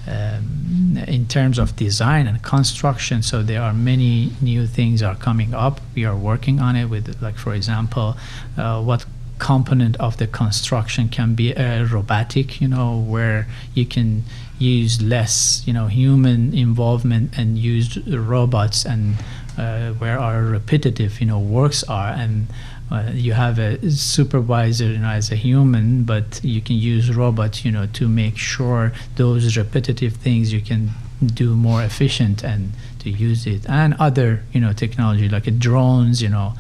um, 0.07 0.97
in 1.07 1.27
terms 1.27 1.59
of 1.59 1.75
design 1.75 2.25
and 2.27 2.41
construction. 2.41 3.21
So 3.21 3.43
there 3.43 3.61
are 3.61 3.73
many 3.73 4.31
new 4.41 4.65
things 4.65 5.03
are 5.03 5.15
coming 5.15 5.53
up. 5.53 5.81
We 5.93 6.05
are 6.05 6.15
working 6.15 6.59
on 6.59 6.75
it 6.75 6.85
with, 6.85 7.21
like 7.21 7.37
for 7.37 7.53
example, 7.53 8.17
uh, 8.57 8.81
what 8.81 9.05
component 9.37 9.95
of 9.97 10.17
the 10.17 10.27
construction 10.27 11.09
can 11.09 11.35
be 11.35 11.55
uh, 11.55 11.85
robotic. 11.85 12.59
You 12.59 12.69
know, 12.69 12.97
where 12.97 13.47
you 13.73 13.85
can 13.85 14.23
use 14.57 15.01
less, 15.01 15.63
you 15.65 15.73
know, 15.73 15.87
human 15.87 16.53
involvement 16.53 17.37
and 17.37 17.57
use 17.57 17.97
robots 18.07 18.85
and 18.85 19.15
uh, 19.57 19.91
where 19.93 20.17
our 20.19 20.43
repetitive, 20.43 21.19
you 21.19 21.27
know, 21.27 21.39
works 21.39 21.83
are 21.83 22.09
and 22.09 22.47
uh, 22.91 23.11
you 23.13 23.33
have 23.33 23.59
a 23.59 23.91
supervisor, 23.91 24.85
you 24.85 24.97
know, 24.97 25.09
as 25.09 25.31
a 25.31 25.35
human, 25.35 26.03
but 26.03 26.39
you 26.43 26.61
can 26.61 26.75
use 26.75 27.15
robots, 27.15 27.63
you 27.63 27.71
know, 27.71 27.85
to 27.93 28.07
make 28.07 28.37
sure 28.37 28.91
those 29.15 29.55
repetitive 29.57 30.13
things 30.13 30.51
you 30.51 30.61
can 30.61 30.89
do 31.33 31.55
more 31.55 31.83
efficient 31.83 32.43
and 32.43 32.71
to 32.99 33.09
use 33.09 33.45
it, 33.45 33.65
and 33.69 33.93
other, 33.99 34.43
you 34.53 34.59
know, 34.59 34.73
technology 34.73 35.29
like 35.29 35.45
drones, 35.59 36.21
you 36.21 36.29
know, 36.29 36.53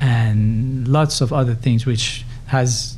and 0.00 0.86
lots 0.86 1.20
of 1.20 1.32
other 1.32 1.54
things 1.54 1.84
which 1.84 2.24
has, 2.46 2.96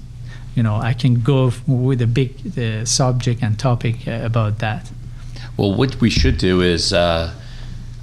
you 0.55 0.63
know, 0.63 0.77
I 0.77 0.93
can 0.93 1.23
go 1.23 1.53
with 1.67 2.03
a 2.03 2.07
big 2.07 2.59
uh, 2.59 2.85
subject 2.85 3.43
and 3.43 3.59
topic 3.59 4.07
uh, 4.07 4.21
about 4.23 4.59
that. 4.59 4.91
Well, 5.57 5.75
what 5.75 6.01
we 6.01 6.11
should 6.11 6.39
do 6.39 6.61
is, 6.61 6.93
uh, 6.93 7.33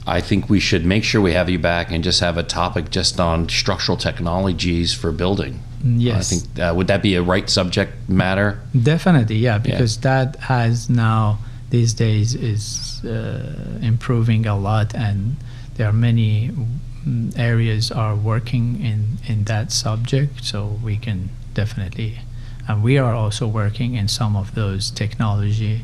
I 0.07 0.19
think 0.21 0.49
we 0.49 0.59
should 0.59 0.85
make 0.85 1.03
sure 1.03 1.21
we 1.21 1.33
have 1.33 1.49
you 1.49 1.59
back 1.59 1.91
and 1.91 2.03
just 2.03 2.19
have 2.21 2.37
a 2.37 2.43
topic 2.43 2.89
just 2.89 3.19
on 3.19 3.49
structural 3.49 3.97
technologies 3.97 4.93
for 4.93 5.11
building. 5.11 5.61
Yes. 5.83 6.31
I 6.31 6.35
think 6.35 6.59
uh, 6.59 6.73
would 6.75 6.87
that 6.87 7.01
be 7.01 7.15
a 7.15 7.21
right 7.21 7.49
subject 7.49 8.09
matter? 8.09 8.59
Definitely, 8.81 9.37
yeah, 9.37 9.57
because 9.57 9.97
that 9.97 10.35
has 10.37 10.89
now 10.89 11.39
these 11.69 11.93
days 11.93 12.35
is 12.35 13.03
uh, 13.05 13.79
improving 13.81 14.45
a 14.45 14.57
lot, 14.57 14.93
and 14.93 15.37
there 15.75 15.87
are 15.87 15.93
many 15.93 16.49
mm, 16.49 17.37
areas 17.37 17.91
are 17.91 18.15
working 18.15 18.81
in 18.83 19.17
in 19.27 19.45
that 19.45 19.71
subject. 19.71 20.43
So 20.43 20.79
we 20.83 20.97
can 20.97 21.29
definitely, 21.53 22.19
and 22.67 22.83
we 22.83 22.97
are 22.97 23.15
also 23.15 23.47
working 23.47 23.95
in 23.95 24.07
some 24.07 24.35
of 24.35 24.53
those 24.53 24.91
technology. 24.91 25.81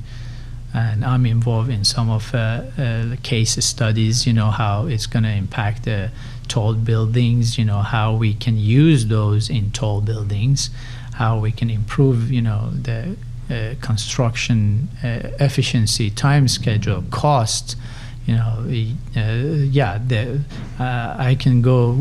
And 0.74 1.03
I'm 1.03 1.25
involved 1.25 1.69
in 1.69 1.83
some 1.83 2.09
of 2.09 2.33
uh, 2.36 2.38
uh, 2.38 3.05
the 3.09 3.17
case 3.24 3.63
studies. 3.63 4.27
You 4.27 4.33
know 4.33 4.51
how 4.51 4.88
it's 4.88 5.07
going 5.07 5.24
to 5.24 5.31
impact 5.31 5.86
the 5.86 6.12
tall 6.47 6.74
buildings. 6.74 7.57
You 7.57 7.65
know 7.65 7.79
how 7.79 8.13
we 8.13 8.33
can 8.33 8.57
use 8.57 9.07
those 9.07 9.50
in 9.50 9.71
tall 9.71 10.01
buildings, 10.01 10.69
how 11.15 11.39
we 11.39 11.51
can 11.51 11.69
improve. 11.69 12.31
You 12.31 12.41
know 12.41 12.71
the 12.71 13.15
uh, 13.50 13.75
construction 13.79 14.89
uh, 15.01 15.31
efficiency, 15.39 16.09
time 16.09 16.47
schedule, 16.50 17.03
cost. 17.12 17.77
You 18.25 18.36
know, 18.36 18.65
uh, 19.15 19.21
yeah, 19.71 20.00
the, 20.05 20.41
uh, 20.77 21.15
I 21.17 21.38
can 21.39 21.62
go 21.62 21.91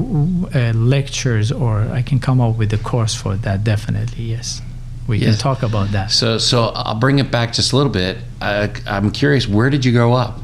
lectures 0.75 1.52
or 1.52 1.82
I 1.82 2.02
can 2.02 2.18
come 2.18 2.40
up 2.40 2.56
with 2.56 2.73
a 2.73 2.78
course 2.78 3.14
for 3.14 3.37
that. 3.37 3.62
Definitely, 3.62 4.25
yes. 4.25 4.61
We 5.06 5.18
Yes. 5.18 5.30
can 5.30 5.38
talk 5.38 5.62
about 5.62 5.92
that. 5.92 6.10
So, 6.10 6.38
so 6.38 6.64
I'll 6.75 6.96
bring 6.96 7.18
it 7.18 7.30
back 7.30 7.52
just 7.52 7.72
a 7.72 7.76
little 7.76 7.92
bit. 7.92 8.18
Uh, 8.40 8.68
I'm 8.86 9.10
curious, 9.10 9.46
where 9.48 9.70
did 9.70 9.84
you 9.84 9.92
grow 9.92 10.12
up? 10.14 10.40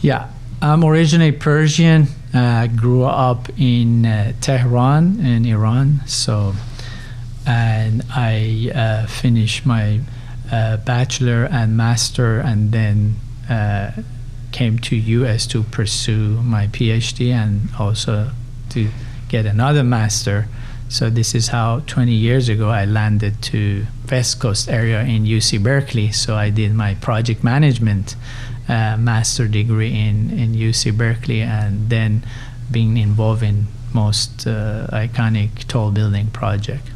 Yeah, 0.00 0.26
I'm 0.60 0.84
originally 0.84 1.32
Persian. 1.32 2.08
Uh, 2.34 2.66
grew 2.66 3.04
up 3.04 3.48
in 3.56 4.04
uh, 4.04 4.32
Tehran 4.42 5.20
in 5.24 5.46
Iran. 5.46 6.00
So, 6.06 6.54
and 7.46 8.02
I 8.14 8.70
uh, 8.74 9.06
finished 9.06 9.64
my 9.64 10.00
uh, 10.52 10.76
bachelor 10.78 11.44
and 11.50 11.76
master, 11.76 12.38
and 12.40 12.72
then 12.72 13.16
uh, 13.48 13.92
came 14.52 14.78
to 14.80 14.96
U.S. 14.96 15.46
to 15.48 15.62
pursue 15.62 16.42
my 16.42 16.66
PhD 16.66 17.32
and 17.32 17.68
also 17.78 18.30
to 18.70 18.88
get 19.28 19.46
another 19.46 19.82
master. 19.82 20.46
So 20.88 21.10
this 21.10 21.34
is 21.34 21.48
how 21.48 21.80
20 21.86 22.12
years 22.12 22.48
ago 22.48 22.70
I 22.70 22.84
landed 22.84 23.42
to 23.42 23.86
West 24.10 24.40
Coast 24.40 24.68
area 24.68 25.02
in 25.02 25.24
UC 25.24 25.62
Berkeley. 25.62 26.12
So 26.12 26.36
I 26.36 26.50
did 26.50 26.74
my 26.74 26.94
project 26.94 27.42
management 27.42 28.14
uh, 28.68 28.96
master 28.96 29.48
degree 29.48 29.94
in, 29.94 30.30
in 30.30 30.54
UC 30.54 30.96
Berkeley 30.96 31.42
and 31.42 31.90
then 31.90 32.24
being 32.70 32.96
involved 32.96 33.42
in 33.42 33.66
most 33.92 34.46
uh, 34.46 34.86
iconic 34.92 35.66
tall 35.68 35.90
building 35.90 36.28
project. 36.28 36.90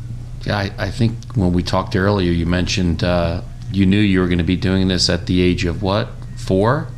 Yeah, 0.45 0.59
I, 0.59 0.71
I 0.79 0.91
think 0.91 1.13
when 1.35 1.53
we 1.53 1.63
talked 1.63 1.97
earlier, 1.97 2.33
you 2.33 2.47
mentioned 2.47 3.05
uh, 3.05 3.43
you 3.73 3.87
knew 3.87 4.01
you 4.01 4.21
were 4.21 4.27
going 4.27 4.39
to 4.39 4.45
be 4.45 4.57
doing 4.57 4.89
this 4.89 5.09
at 5.09 5.27
the 5.27 5.43
age 5.43 5.65
of 5.65 5.83
what? 5.83 6.09
Four? 6.37 6.89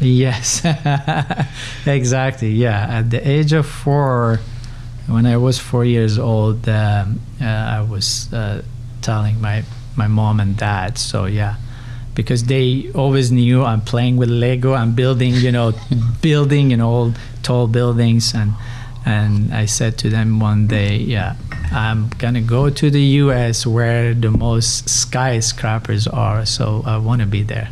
Yes, 0.00 0.62
exactly. 1.86 2.50
Yeah, 2.50 2.98
at 2.98 3.10
the 3.10 3.28
age 3.28 3.52
of 3.52 3.66
four, 3.66 4.40
when 5.06 5.26
I 5.26 5.36
was 5.36 5.58
four 5.58 5.84
years 5.84 6.18
old, 6.18 6.68
um, 6.68 7.20
uh, 7.40 7.44
I 7.44 7.80
was 7.82 8.32
uh, 8.32 8.62
telling 9.00 9.40
my 9.40 9.64
my 9.96 10.08
mom 10.08 10.40
and 10.40 10.56
dad. 10.56 10.98
So 10.98 11.26
yeah, 11.26 11.56
because 12.14 12.44
they 12.44 12.90
always 12.94 13.30
knew 13.32 13.64
I'm 13.64 13.80
playing 13.80 14.16
with 14.16 14.30
Lego. 14.30 14.74
I'm 14.74 14.94
building, 14.94 15.34
you 15.34 15.52
know, 15.52 15.72
building, 16.22 16.70
you 16.70 16.76
know, 16.76 16.88
old 16.90 17.18
tall 17.42 17.66
buildings, 17.66 18.34
and 18.34 18.52
and 19.04 19.52
I 19.52 19.66
said 19.66 19.98
to 19.98 20.10
them 20.10 20.38
one 20.40 20.66
day, 20.66 20.96
yeah, 20.96 21.36
I'm 21.72 22.08
gonna 22.18 22.40
go 22.40 22.70
to 22.70 22.90
the 22.90 23.02
U.S. 23.24 23.66
where 23.66 24.14
the 24.14 24.30
most 24.30 24.88
skyscrapers 24.88 26.06
are. 26.06 26.46
So 26.46 26.82
I 26.86 26.98
want 26.98 27.20
to 27.20 27.26
be 27.26 27.42
there. 27.42 27.70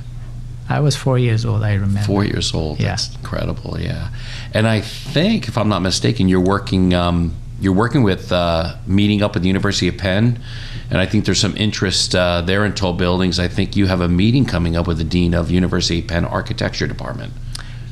I 0.71 0.81
was 0.81 0.97
four 0.97 1.19
years 1.19 1.45
old. 1.45 1.63
I 1.63 1.75
remember. 1.75 2.01
Four 2.01 2.25
years 2.25 2.55
old. 2.55 2.79
Yeah. 2.79 2.91
That's 2.91 3.15
incredible. 3.17 3.79
Yeah, 3.79 4.09
and 4.55 4.67
I 4.67 4.81
think, 4.81 5.49
if 5.49 5.59
I'm 5.59 5.69
not 5.69 5.81
mistaken, 5.81 6.29
you're 6.29 6.41
working. 6.41 6.95
Um, 6.95 7.35
you're 7.61 7.75
working 7.75 8.03
with 8.03 8.33
uh, 8.33 8.77
meeting 8.87 9.21
up 9.23 9.35
with 9.35 9.43
the 9.43 9.49
University 9.49 9.89
of 9.89 9.99
Penn, 9.99 10.41
and 10.89 10.99
I 10.99 11.07
think 11.07 11.27
there's 11.27 11.41
some 11.41 11.57
interest 11.57 12.15
uh, 12.15 12.41
there 12.41 12.65
in 12.65 12.73
tall 12.75 12.95
buildings. 12.95 13.39
I 13.39 13.49
think 13.49 13.77
you 13.77 13.87
have 13.87 14.01
a 14.01 14.09
meeting 14.09 14.47
coming 14.47 14.77
up 14.77 14.87
with 14.87 14.97
the 14.97 15.05
dean 15.05 15.35
of 15.35 15.51
University 15.51 15.99
of 15.99 16.07
Penn 16.07 16.25
Architecture 16.25 16.87
Department. 16.87 17.33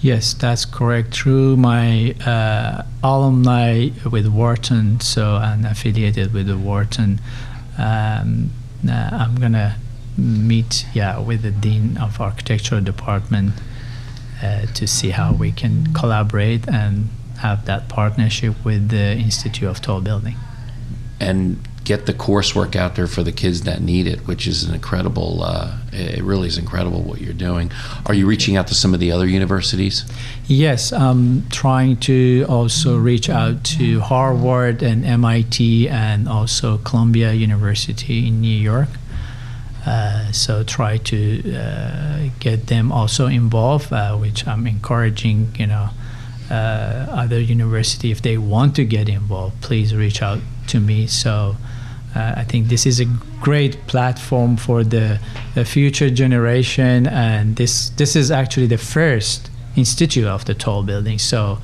Yes, 0.00 0.32
that's 0.32 0.64
correct. 0.64 1.12
Through 1.12 1.56
my 1.56 2.12
uh, 2.24 2.84
alumni 3.02 3.88
with 4.10 4.28
Wharton, 4.28 5.00
so 5.00 5.32
I'm 5.32 5.64
affiliated 5.64 6.32
with 6.32 6.46
the 6.46 6.56
Wharton. 6.56 7.20
Um, 7.76 8.50
uh, 8.88 9.10
I'm 9.12 9.34
gonna 9.34 9.76
meet, 10.18 10.86
yeah, 10.92 11.18
with 11.18 11.42
the 11.42 11.50
dean 11.50 11.96
of 11.98 12.20
architectural 12.20 12.80
department 12.80 13.52
uh, 14.42 14.66
to 14.66 14.86
see 14.86 15.10
how 15.10 15.32
we 15.32 15.52
can 15.52 15.92
collaborate 15.94 16.68
and 16.68 17.08
have 17.38 17.64
that 17.66 17.88
partnership 17.88 18.54
with 18.64 18.88
the 18.88 19.12
Institute 19.12 19.68
of 19.68 19.80
Tall 19.80 20.00
Building. 20.00 20.36
and 21.20 21.58
get 21.88 22.04
the 22.04 22.12
coursework 22.12 22.76
out 22.76 22.96
there 22.96 23.06
for 23.06 23.22
the 23.22 23.32
kids 23.32 23.62
that 23.62 23.80
need 23.80 24.06
it, 24.06 24.18
which 24.26 24.46
is 24.46 24.62
an 24.62 24.74
incredible. 24.74 25.42
Uh, 25.42 25.78
it 25.90 26.22
really 26.22 26.46
is 26.46 26.58
incredible 26.58 27.00
what 27.00 27.18
you're 27.18 27.32
doing. 27.32 27.72
Are 28.04 28.12
you 28.12 28.26
reaching 28.26 28.58
out 28.58 28.66
to 28.66 28.74
some 28.74 28.92
of 28.92 29.00
the 29.00 29.10
other 29.10 29.26
universities? 29.26 30.04
Yes, 30.46 30.92
I'm 30.92 31.48
trying 31.48 31.96
to 32.00 32.44
also 32.46 32.98
reach 32.98 33.30
out 33.30 33.64
to 33.78 34.00
Harvard 34.00 34.82
and 34.82 35.06
MIT 35.06 35.88
and 35.88 36.28
also 36.28 36.76
Columbia 36.76 37.32
University 37.32 38.28
in 38.28 38.42
New 38.42 38.48
York. 38.54 38.90
Uh, 39.88 40.30
so 40.32 40.62
try 40.64 40.98
to 40.98 41.54
uh, 41.54 42.28
get 42.40 42.66
them 42.66 42.92
also 42.92 43.26
involved, 43.26 43.90
uh, 43.90 44.14
which 44.16 44.46
I'm 44.46 44.66
encouraging. 44.66 45.54
You 45.58 45.68
know, 45.68 45.88
uh, 46.50 47.06
other 47.22 47.40
university 47.40 48.10
if 48.10 48.20
they 48.20 48.36
want 48.36 48.76
to 48.76 48.84
get 48.84 49.08
involved, 49.08 49.62
please 49.62 49.94
reach 49.94 50.22
out 50.22 50.40
to 50.68 50.80
me. 50.80 51.06
So. 51.06 51.56
Uh, 52.16 52.32
I 52.38 52.44
think 52.44 52.68
this 52.68 52.86
is 52.86 53.00
a 53.00 53.04
great 53.38 53.86
platform 53.86 54.56
for 54.56 54.82
the, 54.82 55.20
the 55.54 55.66
future 55.66 56.08
generation, 56.08 57.06
and 57.06 57.56
this 57.56 57.90
this 57.90 58.16
is 58.16 58.30
actually 58.30 58.66
the 58.66 58.78
first 58.78 59.50
institute 59.76 60.26
of 60.26 60.46
the 60.46 60.54
tall 60.54 60.82
building. 60.82 61.18
So, 61.18 61.58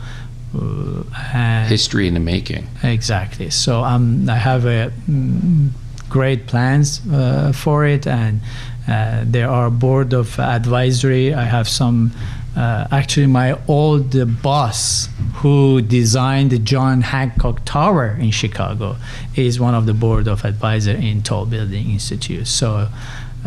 uh, 0.54 1.64
History 1.66 2.06
in 2.06 2.14
the 2.14 2.20
making. 2.20 2.68
Exactly. 2.82 3.50
So 3.50 3.82
um, 3.82 4.28
I 4.28 4.36
have 4.36 4.66
a 4.66 4.92
mm, 5.08 5.70
great 6.14 6.46
plans 6.46 7.00
uh, 7.12 7.52
for 7.52 7.84
it, 7.94 8.06
and 8.06 8.40
uh, 8.86 9.24
there 9.26 9.50
are 9.50 9.68
board 9.68 10.14
of 10.14 10.38
advisory. 10.38 11.34
I 11.34 11.46
have 11.56 11.68
some. 11.68 12.12
Uh, 12.56 12.86
actually, 12.92 13.26
my 13.26 13.58
old 13.66 14.10
boss, 14.40 15.08
who 15.40 15.82
designed 15.82 16.50
the 16.52 16.60
John 16.72 17.02
Hancock 17.02 17.64
Tower 17.64 18.16
in 18.20 18.30
Chicago, 18.30 18.96
is 19.34 19.58
one 19.58 19.74
of 19.74 19.86
the 19.86 19.94
board 19.94 20.28
of 20.28 20.44
advisor 20.44 20.96
in 21.08 21.22
Tall 21.22 21.46
Building 21.46 21.90
Institute. 21.90 22.46
So. 22.46 22.88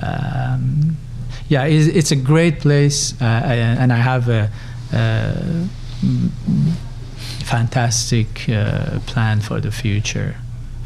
Um, 0.04 0.98
yeah, 1.50 1.64
it's, 1.64 1.88
it's 2.00 2.12
a 2.12 2.16
great 2.16 2.60
place, 2.60 3.20
uh, 3.22 3.80
and 3.82 3.94
I 3.94 4.02
have 4.12 4.28
a, 4.30 4.52
uh 4.94 5.68
fantastic 7.48 8.50
uh, 8.50 9.00
plan 9.08 9.40
for 9.40 9.62
the 9.62 9.72
future. 9.72 10.36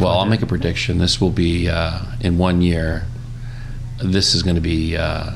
Well, 0.01 0.17
I'll 0.17 0.25
make 0.25 0.41
a 0.41 0.47
prediction. 0.47 0.97
This 0.97 1.21
will 1.21 1.29
be 1.29 1.69
uh, 1.69 1.99
in 2.21 2.39
one 2.39 2.63
year. 2.63 3.05
This 4.03 4.33
is 4.33 4.41
going 4.41 4.55
to 4.55 4.61
be 4.61 4.97
uh, 4.97 5.35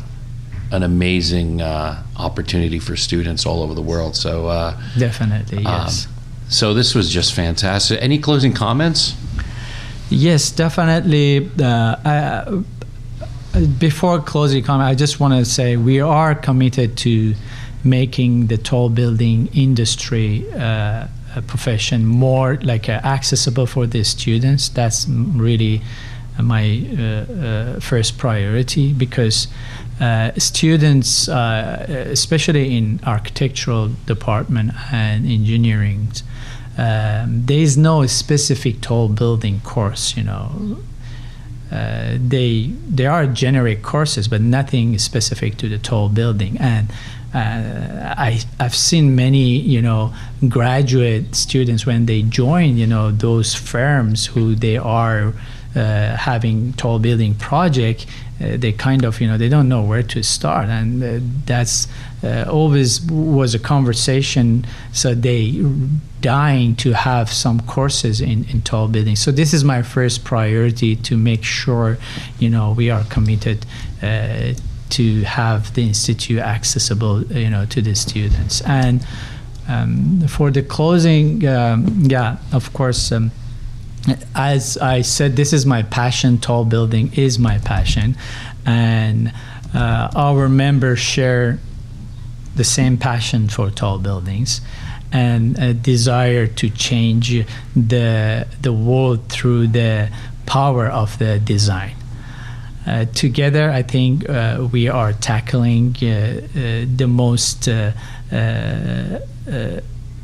an 0.72 0.82
amazing 0.82 1.62
uh, 1.62 2.04
opportunity 2.18 2.80
for 2.80 2.96
students 2.96 3.46
all 3.46 3.62
over 3.62 3.76
the 3.76 3.84
world. 3.84 4.16
So, 4.16 4.48
uh, 4.48 4.76
Definitely, 4.98 5.60
um, 5.60 5.86
yes. 5.86 6.08
so 6.50 6.74
this 6.74 6.96
was 6.96 7.12
just 7.12 7.36
fantastic. 7.36 8.02
Any 8.02 8.18
closing 8.18 8.54
comments? 8.54 9.14
Yes, 10.10 10.50
definitely. 10.50 11.48
Uh, 11.62 11.96
I, 12.04 12.64
before 13.78 14.20
closing 14.20 14.64
comment, 14.64 14.90
I 14.90 14.96
just 14.96 15.20
want 15.20 15.36
to 15.36 15.46
say 15.46 15.78
we 15.78 16.00
are 16.00 16.34
committed 16.34 16.98
to 16.98 17.36
making 17.84 18.48
the 18.48 18.58
tall 18.58 18.90
building 18.90 19.48
industry 19.54 20.52
uh, 20.54 20.58
uh, 20.58 21.08
profession 21.42 22.06
more 22.06 22.58
like 22.64 22.90
uh, 22.90 23.02
accessible 23.04 23.66
for 23.66 23.86
the 23.88 24.04
students. 24.04 24.70
That's 24.70 25.08
really 25.08 25.82
my 26.42 26.86
uh, 26.98 27.02
uh, 27.02 27.80
first 27.80 28.18
priority 28.18 28.94
because 28.94 29.48
uh, 30.02 30.32
students, 30.38 31.30
especially 31.30 32.76
in 32.76 33.00
architectural 33.06 33.92
department 34.06 34.72
and 34.92 35.26
engineering, 35.26 36.12
um, 36.78 37.46
there 37.46 37.60
is 37.60 37.78
no 37.78 38.06
specific 38.06 38.82
tall 38.82 39.08
building 39.08 39.62
course. 39.62 40.18
You 40.18 40.24
know, 40.24 40.78
uh, 41.72 42.18
they 42.20 42.72
there 42.88 43.12
are 43.12 43.26
generic 43.26 43.82
courses, 43.82 44.28
but 44.28 44.42
nothing 44.42 44.98
specific 44.98 45.58
to 45.58 45.70
the 45.70 45.78
tall 45.78 46.10
building. 46.10 46.58
And 46.60 46.90
uh, 46.90 47.25
I 47.36 48.42
I've 48.60 48.76
seen 48.76 49.16
many 49.16 49.58
you 49.60 49.82
know 49.82 50.14
graduate 50.48 51.36
students 51.36 51.86
when 51.86 52.06
they 52.06 52.22
join 52.22 52.78
you 52.78 52.88
know 52.88 53.12
those 53.12 53.54
firms 53.54 54.28
who 54.28 54.56
they 54.56 54.78
are 54.78 55.34
uh, 55.76 56.16
having 56.16 56.72
tall 56.74 57.00
building 57.00 57.36
project, 57.36 58.06
uh, 58.40 58.56
they 58.56 58.72
kind 58.72 59.04
of 59.04 59.20
you 59.20 59.28
know 59.28 59.38
they 59.38 59.50
don't 59.50 59.68
know 59.68 59.84
where 59.84 60.04
to 60.04 60.24
start, 60.24 60.70
and 60.70 61.04
uh, 61.04 61.20
that's 61.46 61.88
uh, 62.24 62.46
always 62.50 63.02
was 63.02 63.54
a 63.54 63.60
conversation. 63.60 64.66
So 64.94 65.14
they 65.14 65.62
dying 66.22 66.76
to 66.78 66.94
have 66.94 67.30
some 67.30 67.60
courses 67.62 68.22
in, 68.22 68.46
in 68.46 68.62
tall 68.62 68.88
building. 68.88 69.18
So 69.18 69.32
this 69.32 69.54
is 69.54 69.66
my 69.66 69.82
first 69.82 70.24
priority 70.24 70.96
to 70.96 71.18
make 71.18 71.44
sure 71.44 71.98
you 72.40 72.50
know 72.50 72.72
we 72.72 72.90
are 72.90 73.04
committed 73.06 73.66
uh, 74.02 74.54
to 74.90 75.24
have 75.24 75.74
the 75.74 75.84
institute 75.88 76.40
accessible 76.40 77.24
you 77.26 77.50
know 77.50 77.66
to 77.66 77.82
the 77.82 77.96
students 77.96 78.62
and. 78.62 79.06
Um, 79.68 80.28
for 80.28 80.52
the 80.52 80.62
closing, 80.62 81.44
um, 81.48 82.04
yeah, 82.04 82.38
of 82.54 82.72
course. 82.72 83.12
Um, 83.12 83.32
as 84.36 84.78
I 84.78 85.02
said, 85.02 85.38
this 85.38 85.54
is 85.54 85.66
my 85.66 85.82
passion. 85.82 86.38
Tall 86.38 86.66
building 86.66 87.12
is 87.16 87.40
my 87.40 87.58
passion, 87.58 88.16
and 88.64 89.34
uh, 89.74 90.12
our 90.16 90.48
members 90.50 91.00
share 91.00 91.58
the 92.56 92.64
same 92.64 92.98
passion 92.98 93.50
for 93.50 93.70
tall 93.70 94.00
buildings 94.00 94.62
and 95.12 95.58
a 95.60 95.74
desire 95.74 96.48
to 96.48 96.70
change 96.70 97.46
the 97.76 98.48
the 98.62 98.74
world 98.74 99.30
through 99.30 99.68
the 99.68 100.10
power 100.46 100.88
of 100.88 101.18
the 101.20 101.40
design. 101.40 101.96
Uh, 102.86 103.06
together, 103.16 103.72
I 103.72 103.82
think 103.82 104.30
uh, 104.30 104.68
we 104.72 104.88
are 104.88 105.12
tackling 105.14 105.96
uh, 106.04 106.06
uh 106.06 106.86
the 106.96 107.08
most 107.08 107.68
uh, 107.68 107.92
uh, 108.32 109.20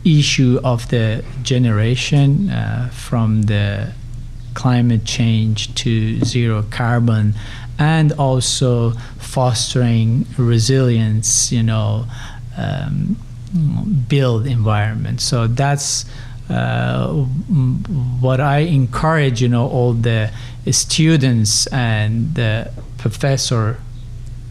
issue 0.05 0.59
of 0.63 0.87
the 0.89 1.23
generation 1.41 2.51
from 2.91 3.43
the 3.43 3.93
climate 4.53 5.05
change 5.05 5.73
to 5.75 6.19
zero 6.23 6.63
carbon 6.69 7.33
and 7.79 8.11
also 8.13 8.91
fostering 9.17 10.25
resilience 10.37 11.51
you 11.51 11.63
know 11.63 12.05
um, 12.57 13.17
build 14.07 14.45
environment. 14.45 15.19
So 15.21 15.47
that's 15.47 16.05
what 18.19 18.39
I 18.39 18.59
encourage 18.59 19.41
you 19.41 19.49
know 19.49 19.67
all 19.67 19.93
the 19.93 20.31
students 20.69 21.67
and 21.67 22.35
the 22.35 22.71
professor 22.97 23.77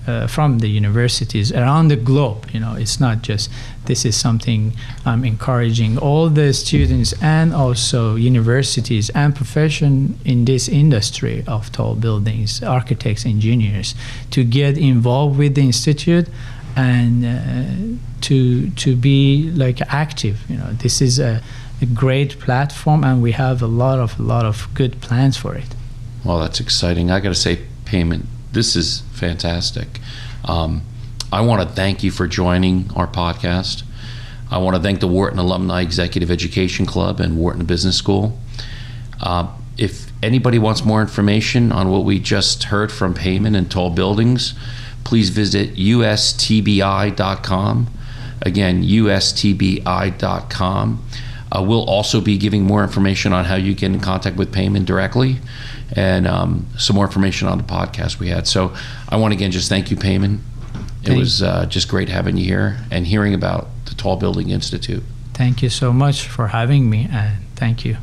uh, 0.07 0.27
from 0.27 0.59
the 0.59 0.69
universities 0.69 1.53
around 1.53 1.89
the 1.89 1.97
globe. 1.97 2.49
You 2.53 2.61
know, 2.61 2.75
it's 2.75 2.99
not 2.99 3.23
just 3.23 3.51
this 3.85 4.05
is 4.05 4.17
something 4.17 4.73
I'm 5.05 5.25
encouraging 5.25 5.99
all 5.99 6.29
the 6.29 6.53
students 6.53 7.13
and 7.23 7.55
also 7.55 8.17
universities 8.17 9.11
and 9.11 9.35
profession 9.35 10.19
in 10.25 10.45
this 10.47 10.69
industry 10.69 11.45
of 11.47 11.71
tall 11.71 11.95
buildings, 11.95 12.63
architects, 12.63 13.25
engineers, 13.27 13.95
to 14.31 14.43
get 14.43 14.79
involved 14.79 15.39
with 15.39 15.55
the 15.55 15.63
institute 15.63 16.29
and 16.77 17.25
uh, 17.25 17.99
to 18.23 18.71
to 18.71 18.97
be 18.97 19.51
like 19.53 19.81
active. 19.93 20.39
You 20.49 20.57
know, 20.57 20.73
this 20.73 21.01
is 21.01 21.19
a, 21.19 21.43
a 21.83 21.87
great 21.87 22.39
platform, 22.39 23.05
and 23.05 23.23
we 23.23 23.33
have 23.33 23.63
a 23.63 23.67
lot 23.67 23.99
of 23.99 24.19
a 24.19 24.23
lot 24.23 24.45
of 24.45 24.69
good 24.75 25.01
plans 25.01 25.37
for 25.37 25.55
it. 25.55 25.75
Well, 26.25 26.39
that's 26.39 26.61
exciting. 26.61 27.11
I 27.11 27.21
got 27.21 27.31
to 27.31 27.35
say, 27.35 27.65
Payman 27.85 28.27
this 28.53 28.77
is 28.77 29.01
fantastic. 29.13 30.01
Um, 30.45 30.83
I 31.33 31.41
want 31.43 31.69
to 31.69 31.75
thank 31.75 32.03
you 32.03 32.11
for 32.11 32.27
joining 32.27 32.91
our 32.97 33.07
podcast. 33.07 33.85
I 34.51 34.59
want 34.59 34.75
to 34.77 34.83
thank 34.83 34.99
the 35.01 35.07
Wharton 35.07 35.39
Alumni 35.39 35.81
Executive 35.83 36.31
Education 36.31 36.85
Club 36.87 37.21
and 37.21 37.39
Wharton 37.39 37.65
Business 37.65 37.97
School. 37.97 38.37
Uh, 39.21 39.55
if 39.77 40.11
anybody 40.23 40.59
wants 40.59 40.85
more 40.85 41.01
information 41.01 41.71
on 41.71 41.89
what 41.91 42.05
we 42.05 42.19
just 42.19 42.65
heard 42.65 42.91
from 42.91 43.15
Payman 43.15 43.57
and 43.57 43.71
Tall 43.71 43.91
Buildings, 43.91 44.55
please 45.05 45.31
visit 45.31 45.77
ustbi.com. 45.77 46.81
Again, 48.43 48.83
ustbi.com. 48.83 49.45
Uh, 51.53 51.63
we'll 51.67 51.85
also 51.85 52.21
be 52.21 52.37
giving 52.39 52.63
more 52.65 52.83
information 52.83 53.33
on 53.33 53.45
how 53.45 53.55
you 53.55 53.75
get 53.75 53.93
in 53.93 54.01
contact 54.01 54.37
with 54.37 54.53
Payman 54.53 54.85
directly 54.85 55.39
and 55.93 56.27
um, 56.27 56.67
some 56.79 56.97
more 56.97 57.07
information 57.07 57.49
on 57.49 57.59
the 57.59 57.65
podcast 57.65 58.19
we 58.19 58.29
had. 58.29 58.47
So 58.47 58.75
I 59.09 59.17
want 59.17 59.33
to 59.33 59.37
again 59.37 59.51
just 59.51 59.69
thank 59.69 59.91
you, 59.91 59.97
Payman. 59.97 60.41
It 61.03 61.07
thank 61.07 61.19
was 61.19 61.43
uh, 61.43 61.67
just 61.67 61.89
great 61.89 62.09
having 62.09 62.37
you 62.37 62.45
here 62.45 62.79
and 62.91 63.07
hearing 63.07 63.35
about 63.35 63.69
the 63.87 63.95
Tall 63.95 64.17
Building 64.17 64.51
Institute. 64.51 65.03
Thank 65.33 65.63
you 65.63 65.71
so 65.71 65.93
much 65.93 66.27
for 66.27 66.49
having 66.49 66.91
me, 66.91 67.09
and 67.11 67.39
thank 67.57 67.85
you. 67.85 67.97